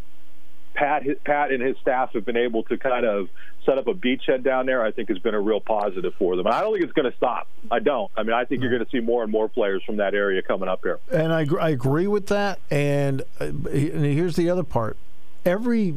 Pat, 0.73 1.03
Pat 1.23 1.51
and 1.51 1.61
his 1.61 1.77
staff 1.77 2.13
have 2.13 2.25
been 2.25 2.37
able 2.37 2.63
to 2.63 2.77
kind 2.77 3.05
of 3.05 3.29
set 3.65 3.77
up 3.77 3.87
a 3.87 3.93
beachhead 3.93 4.43
down 4.43 4.65
there, 4.65 4.83
I 4.83 4.91
think 4.91 5.09
has 5.09 5.19
been 5.19 5.35
a 5.35 5.39
real 5.39 5.59
positive 5.59 6.13
for 6.15 6.35
them. 6.35 6.47
I 6.47 6.61
don't 6.61 6.73
think 6.73 6.83
it's 6.83 6.93
going 6.93 7.09
to 7.09 7.15
stop. 7.15 7.47
I 7.71 7.79
don't. 7.79 8.11
I 8.17 8.23
mean, 8.23 8.33
I 8.33 8.45
think 8.45 8.61
you're 8.61 8.71
going 8.71 8.83
to 8.83 8.89
see 8.89 8.99
more 8.99 9.23
and 9.23 9.31
more 9.31 9.47
players 9.47 9.83
from 9.83 9.97
that 9.97 10.13
area 10.13 10.41
coming 10.41 10.67
up 10.67 10.81
here. 10.83 10.99
And 11.11 11.33
I, 11.33 11.45
I 11.59 11.69
agree 11.69 12.07
with 12.07 12.27
that. 12.27 12.59
And, 12.69 13.21
uh, 13.39 13.45
and 13.45 14.05
here's 14.05 14.35
the 14.35 14.49
other 14.49 14.63
part: 14.63 14.97
every 15.45 15.95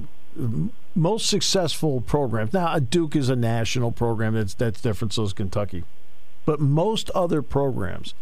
most 0.95 1.27
successful 1.27 2.01
program 2.01 2.49
now, 2.53 2.69
uh, 2.69 2.79
Duke 2.79 3.17
is 3.17 3.29
a 3.29 3.37
national 3.37 3.93
program. 3.93 4.35
That's 4.35 4.55
that's 4.55 4.81
different. 4.81 5.13
So 5.13 5.25
is 5.25 5.33
Kentucky, 5.33 5.85
but 6.45 6.61
most 6.61 7.11
other 7.11 7.43
programs 7.43 8.15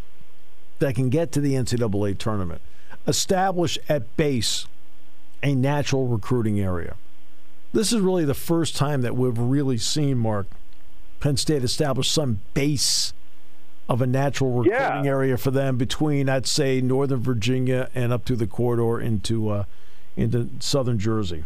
that 0.78 0.94
can 0.94 1.08
get 1.08 1.32
to 1.32 1.40
the 1.40 1.54
NCAA 1.54 2.18
tournament 2.18 2.60
establish 3.06 3.78
at 3.88 4.16
base 4.16 4.66
a 5.44 5.54
natural 5.54 6.06
recruiting 6.08 6.58
area. 6.58 6.96
This 7.72 7.92
is 7.92 8.00
really 8.00 8.24
the 8.24 8.34
first 8.34 8.74
time 8.76 9.02
that 9.02 9.14
we've 9.14 9.38
really 9.38 9.78
seen 9.78 10.18
Mark 10.18 10.46
Penn 11.20 11.36
State 11.36 11.62
establish 11.62 12.10
some 12.10 12.40
base 12.54 13.12
of 13.88 14.00
a 14.00 14.06
natural 14.06 14.50
recruiting 14.52 15.04
Yeah. 15.04 15.10
area 15.10 15.36
for 15.36 15.50
them 15.50 15.76
between, 15.76 16.28
I'd 16.28 16.46
say, 16.46 16.80
Northern 16.80 17.20
Virginia 17.20 17.90
and 17.94 18.12
up 18.12 18.24
through 18.24 18.36
the 18.36 18.46
corridor 18.46 18.98
into 19.00 19.50
uh, 19.50 19.64
into 20.16 20.48
Southern 20.60 20.98
Jersey. 20.98 21.44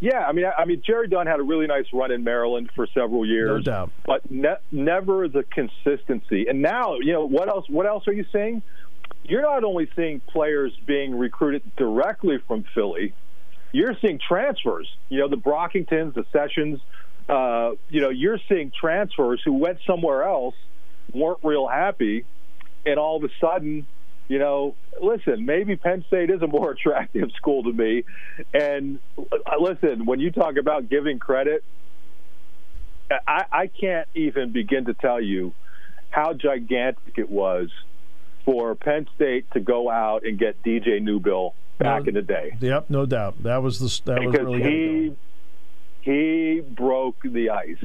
Yeah, 0.00 0.26
I 0.26 0.32
mean, 0.32 0.44
I, 0.46 0.62
I 0.62 0.64
mean, 0.64 0.82
Jerry 0.84 1.06
Dunn 1.06 1.28
had 1.28 1.38
a 1.38 1.44
really 1.44 1.68
nice 1.68 1.86
run 1.92 2.10
in 2.10 2.24
Maryland 2.24 2.70
for 2.74 2.88
several 2.88 3.24
years, 3.24 3.48
No 3.48 3.60
doubt. 3.60 3.90
but 4.04 4.28
ne- 4.30 4.56
never 4.72 5.28
the 5.28 5.44
consistency. 5.44 6.48
And 6.48 6.60
now, 6.60 6.96
you 6.98 7.12
know, 7.12 7.24
what 7.24 7.48
else? 7.48 7.66
What 7.68 7.86
else 7.86 8.08
are 8.08 8.12
you 8.12 8.24
seeing? 8.32 8.62
You're 9.24 9.42
not 9.42 9.64
only 9.64 9.88
seeing 9.94 10.20
players 10.20 10.72
being 10.86 11.16
recruited 11.16 11.62
directly 11.76 12.38
from 12.46 12.64
Philly, 12.74 13.14
you're 13.72 13.96
seeing 14.00 14.18
transfers. 14.18 14.88
You 15.08 15.20
know, 15.20 15.28
the 15.28 15.36
Brockingtons, 15.36 16.14
the 16.14 16.24
Sessions. 16.32 16.80
Uh, 17.28 17.72
you 17.88 18.00
know, 18.00 18.10
you're 18.10 18.40
seeing 18.48 18.72
transfers 18.78 19.40
who 19.44 19.52
went 19.52 19.78
somewhere 19.86 20.24
else, 20.24 20.54
weren't 21.14 21.38
real 21.42 21.68
happy, 21.68 22.24
and 22.84 22.98
all 22.98 23.16
of 23.16 23.24
a 23.24 23.32
sudden, 23.40 23.86
you 24.28 24.38
know, 24.38 24.74
listen, 25.00 25.46
maybe 25.46 25.76
Penn 25.76 26.04
State 26.08 26.30
is 26.30 26.42
a 26.42 26.46
more 26.46 26.70
attractive 26.72 27.30
school 27.36 27.62
to 27.64 27.72
me. 27.72 28.04
And 28.52 28.98
uh, 29.18 29.22
listen, 29.60 30.04
when 30.04 30.20
you 30.20 30.30
talk 30.30 30.56
about 30.56 30.88
giving 30.88 31.18
credit, 31.18 31.62
I, 33.26 33.44
I 33.52 33.66
can't 33.66 34.08
even 34.14 34.52
begin 34.52 34.86
to 34.86 34.94
tell 34.94 35.20
you 35.20 35.54
how 36.10 36.32
gigantic 36.34 37.14
it 37.16 37.30
was 37.30 37.70
for 38.44 38.74
Penn 38.74 39.06
State 39.14 39.50
to 39.52 39.60
go 39.60 39.90
out 39.90 40.24
and 40.24 40.38
get 40.38 40.62
DJ 40.62 41.00
Newbill 41.00 41.52
back 41.78 42.02
No. 42.02 42.08
in 42.08 42.14
the 42.14 42.22
day 42.22 42.56
Yep, 42.60 42.90
no 42.90 43.06
doubt. 43.06 43.42
That 43.42 43.62
was 43.62 43.78
the 43.78 44.00
that 44.10 44.22
was 44.22 44.32
because 44.32 44.46
really 44.46 44.62
he 44.62 45.12
he 46.02 46.60
broke 46.60 47.16
the 47.22 47.50
ice. 47.50 47.76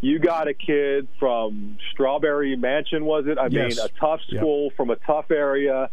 You 0.00 0.18
got 0.18 0.46
a 0.46 0.54
kid 0.54 1.08
from 1.18 1.78
Strawberry 1.92 2.54
Mansion, 2.56 3.04
was 3.04 3.26
it? 3.26 3.38
I 3.38 3.46
Yes. 3.46 3.76
mean, 3.76 3.84
a 3.84 3.88
tough 3.98 4.20
Yep. 4.28 4.40
school 4.40 4.70
from 4.76 4.90
a 4.90 4.96
tough 4.96 5.30
area, 5.30 5.90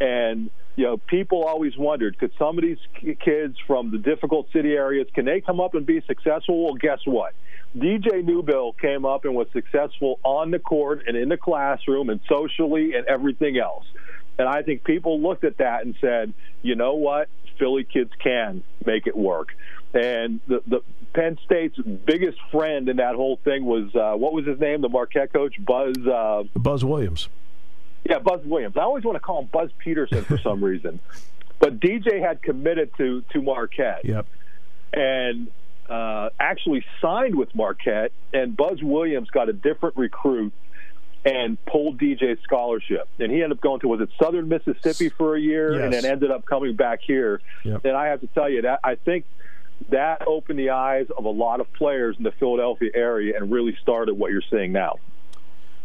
and 0.00 0.50
you 0.74 0.84
know, 0.84 0.96
people 0.96 1.44
always 1.44 1.76
wondered, 1.76 2.16
could 2.18 2.32
some 2.38 2.56
of 2.56 2.62
these 2.64 2.78
kids 3.20 3.56
from 3.66 3.90
the 3.90 3.98
difficult 3.98 4.50
city 4.52 4.72
areas 4.72 5.06
can 5.14 5.26
they 5.26 5.40
come 5.40 5.60
up 5.60 5.74
and 5.74 5.84
be 5.84 6.00
successful? 6.06 6.64
Well, 6.64 6.74
guess 6.74 7.00
what? 7.04 7.34
DJ 7.76 8.22
Newbill 8.22 8.76
came 8.78 9.04
up 9.06 9.24
and 9.24 9.34
was 9.34 9.46
successful 9.52 10.20
on 10.22 10.50
the 10.50 10.58
court 10.58 11.04
and 11.06 11.16
in 11.16 11.28
the 11.28 11.36
classroom 11.38 12.10
and 12.10 12.20
socially 12.28 12.94
and 12.94 13.06
everything 13.06 13.56
else. 13.58 13.84
And 14.38 14.48
I 14.48 14.62
think 14.62 14.84
people 14.84 15.20
looked 15.20 15.44
at 15.44 15.58
that 15.58 15.84
and 15.84 15.94
said, 16.00 16.32
you 16.62 16.74
know 16.74 16.94
what? 16.94 17.28
Philly 17.58 17.84
kids 17.84 18.10
can 18.18 18.62
make 18.84 19.06
it 19.06 19.16
work. 19.16 19.48
And 19.94 20.40
the, 20.48 20.62
the 20.66 20.80
Penn 21.14 21.38
State's 21.44 21.76
biggest 21.78 22.38
friend 22.50 22.88
in 22.88 22.96
that 22.96 23.14
whole 23.14 23.36
thing 23.44 23.64
was 23.64 23.94
uh, 23.94 24.16
what 24.16 24.32
was 24.32 24.46
his 24.46 24.58
name? 24.58 24.80
The 24.80 24.88
Marquette 24.88 25.32
coach, 25.32 25.54
Buzz. 25.62 25.96
Uh, 25.98 26.44
Buzz 26.56 26.84
Williams. 26.84 27.28
yeah, 28.04 28.18
Buzz 28.18 28.40
Williams. 28.44 28.76
I 28.76 28.80
always 28.82 29.04
want 29.04 29.16
to 29.16 29.20
call 29.20 29.40
him 29.42 29.48
Buzz 29.52 29.70
Peterson 29.78 30.24
for 30.24 30.38
some 30.38 30.64
reason. 30.64 30.98
But 31.58 31.78
DJ 31.78 32.20
had 32.20 32.42
committed 32.42 32.90
to 32.96 33.22
to 33.32 33.42
Marquette 33.42 34.04
Yep. 34.04 34.26
and 34.94 35.48
uh, 35.88 36.30
actually 36.38 36.84
signed 37.00 37.34
with 37.34 37.54
Marquette, 37.54 38.12
and 38.32 38.56
Buzz 38.56 38.82
Williams 38.82 39.30
got 39.30 39.48
a 39.48 39.52
different 39.52 39.96
recruit 39.96 40.52
and 41.24 41.62
pulled 41.66 41.98
DJ's 41.98 42.42
scholarship. 42.42 43.08
And 43.18 43.30
he 43.30 43.42
ended 43.42 43.58
up 43.58 43.60
going 43.60 43.80
to 43.80 43.88
was 43.88 44.00
it 44.00 44.08
Southern 44.20 44.48
Mississippi 44.48 45.08
for 45.08 45.36
a 45.36 45.40
year, 45.40 45.80
and 45.84 45.92
then 45.92 46.04
ended 46.04 46.30
up 46.30 46.44
coming 46.46 46.74
back 46.74 47.00
here. 47.02 47.40
Yep. 47.64 47.84
And 47.84 47.96
I 47.96 48.06
have 48.08 48.20
to 48.20 48.26
tell 48.28 48.48
you 48.48 48.62
that 48.62 48.80
I 48.82 48.96
think 48.96 49.24
that 49.90 50.26
opened 50.26 50.58
the 50.58 50.70
eyes 50.70 51.06
of 51.16 51.24
a 51.24 51.30
lot 51.30 51.60
of 51.60 51.72
players 51.72 52.16
in 52.16 52.24
the 52.24 52.32
Philadelphia 52.32 52.90
area 52.94 53.36
and 53.36 53.50
really 53.50 53.76
started 53.82 54.14
what 54.14 54.30
you're 54.30 54.42
seeing 54.50 54.72
now. 54.72 54.98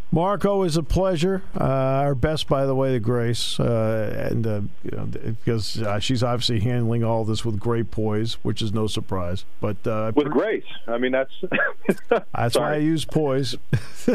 Mark, 0.09 0.45
always 0.45 0.77
a 0.77 0.83
pleasure. 0.83 1.43
Uh, 1.59 1.63
our 1.65 2.15
best, 2.15 2.47
by 2.47 2.65
the 2.65 2.73
way, 2.73 2.93
to 2.93 2.99
Grace, 2.99 3.59
uh, 3.59 4.29
and 4.31 4.47
uh, 4.47 4.61
you 4.83 4.91
know, 4.91 5.05
because 5.05 5.81
uh, 5.81 5.99
she's 5.99 6.23
obviously 6.23 6.61
handling 6.61 7.03
all 7.03 7.25
this 7.25 7.43
with 7.43 7.59
great 7.59 7.91
poise, 7.91 8.35
which 8.35 8.61
is 8.61 8.71
no 8.71 8.87
surprise. 8.87 9.43
But 9.59 9.85
uh, 9.85 10.13
with 10.15 10.29
grace, 10.29 10.63
I 10.87 10.97
mean 10.97 11.11
that's 11.11 11.33
that's 12.33 12.57
why 12.57 12.75
I 12.75 12.77
use 12.77 13.03
poise. 13.03 13.57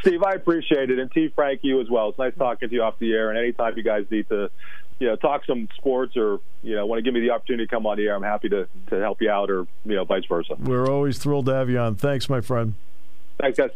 Steve, 0.00 0.22
I 0.22 0.34
appreciate 0.34 0.90
it, 0.90 1.00
and 1.00 1.10
T. 1.10 1.28
Frank, 1.34 1.60
you 1.62 1.80
as 1.80 1.90
well. 1.90 2.10
It's 2.10 2.18
nice 2.18 2.34
talking 2.38 2.68
to 2.68 2.74
you 2.74 2.82
off 2.82 2.98
the 3.00 3.12
air, 3.12 3.30
and 3.30 3.38
anytime 3.38 3.76
you 3.76 3.82
guys 3.82 4.06
need 4.10 4.28
to 4.28 4.50
you 5.00 5.06
know, 5.06 5.16
talk 5.16 5.44
some 5.44 5.68
sports 5.76 6.16
or, 6.16 6.40
you 6.62 6.74
know, 6.74 6.84
want 6.86 6.98
to 6.98 7.02
give 7.02 7.14
me 7.14 7.20
the 7.20 7.30
opportunity 7.30 7.66
to 7.66 7.70
come 7.70 7.86
on 7.86 7.96
the 7.96 8.06
air, 8.06 8.16
I'm 8.16 8.22
happy 8.22 8.48
to, 8.48 8.66
to 8.88 8.96
help 8.96 9.22
you 9.22 9.30
out 9.30 9.48
or, 9.48 9.66
you 9.84 9.94
know, 9.94 10.04
vice 10.04 10.24
versa. 10.24 10.56
We're 10.58 10.90
always 10.90 11.18
thrilled 11.18 11.46
to 11.46 11.54
have 11.54 11.70
you 11.70 11.78
on. 11.78 11.94
Thanks, 11.94 12.28
my 12.28 12.40
friend. 12.40 12.74
Thanks, 13.38 13.58
guys. 13.58 13.70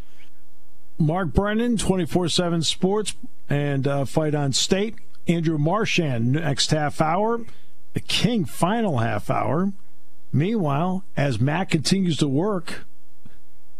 Mark 0.98 1.32
Brennan, 1.32 1.76
24 1.76 2.28
7 2.28 2.62
Sports 2.62 3.14
and 3.48 3.86
uh, 3.86 4.04
Fight 4.04 4.34
on 4.34 4.52
State. 4.52 4.96
Andrew 5.28 5.58
Marchand, 5.58 6.32
next 6.32 6.70
half 6.70 7.00
hour. 7.00 7.40
The 7.94 8.00
King, 8.00 8.44
final 8.44 8.98
half 8.98 9.30
hour. 9.30 9.72
Meanwhile, 10.32 11.04
as 11.16 11.40
Matt 11.40 11.70
continues 11.70 12.16
to 12.18 12.28
work, 12.28 12.84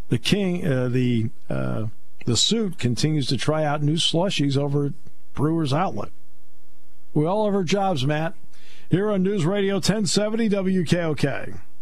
the 0.09 0.19
King, 0.19 0.67
uh, 0.67 0.89
the 0.89 1.31
uh, 1.49 1.87
the 2.27 2.37
suit 2.37 2.79
continues 2.79 3.27
to 3.29 3.37
try 3.37 3.65
out 3.65 3.83
new 3.83 3.95
slushies 3.95 4.57
over 4.57 4.93
Brewers 5.35 5.73
Outlet. 5.73 6.11
We 7.15 7.27
all 7.27 7.47
have 7.47 7.55
our 7.55 7.65
jobs, 7.65 8.07
Matt. 8.07 8.35
Here 8.91 9.11
on 9.11 9.23
News 9.23 9.47
Radio 9.47 9.77
1070 9.77 10.51
WKOK. 10.51 11.59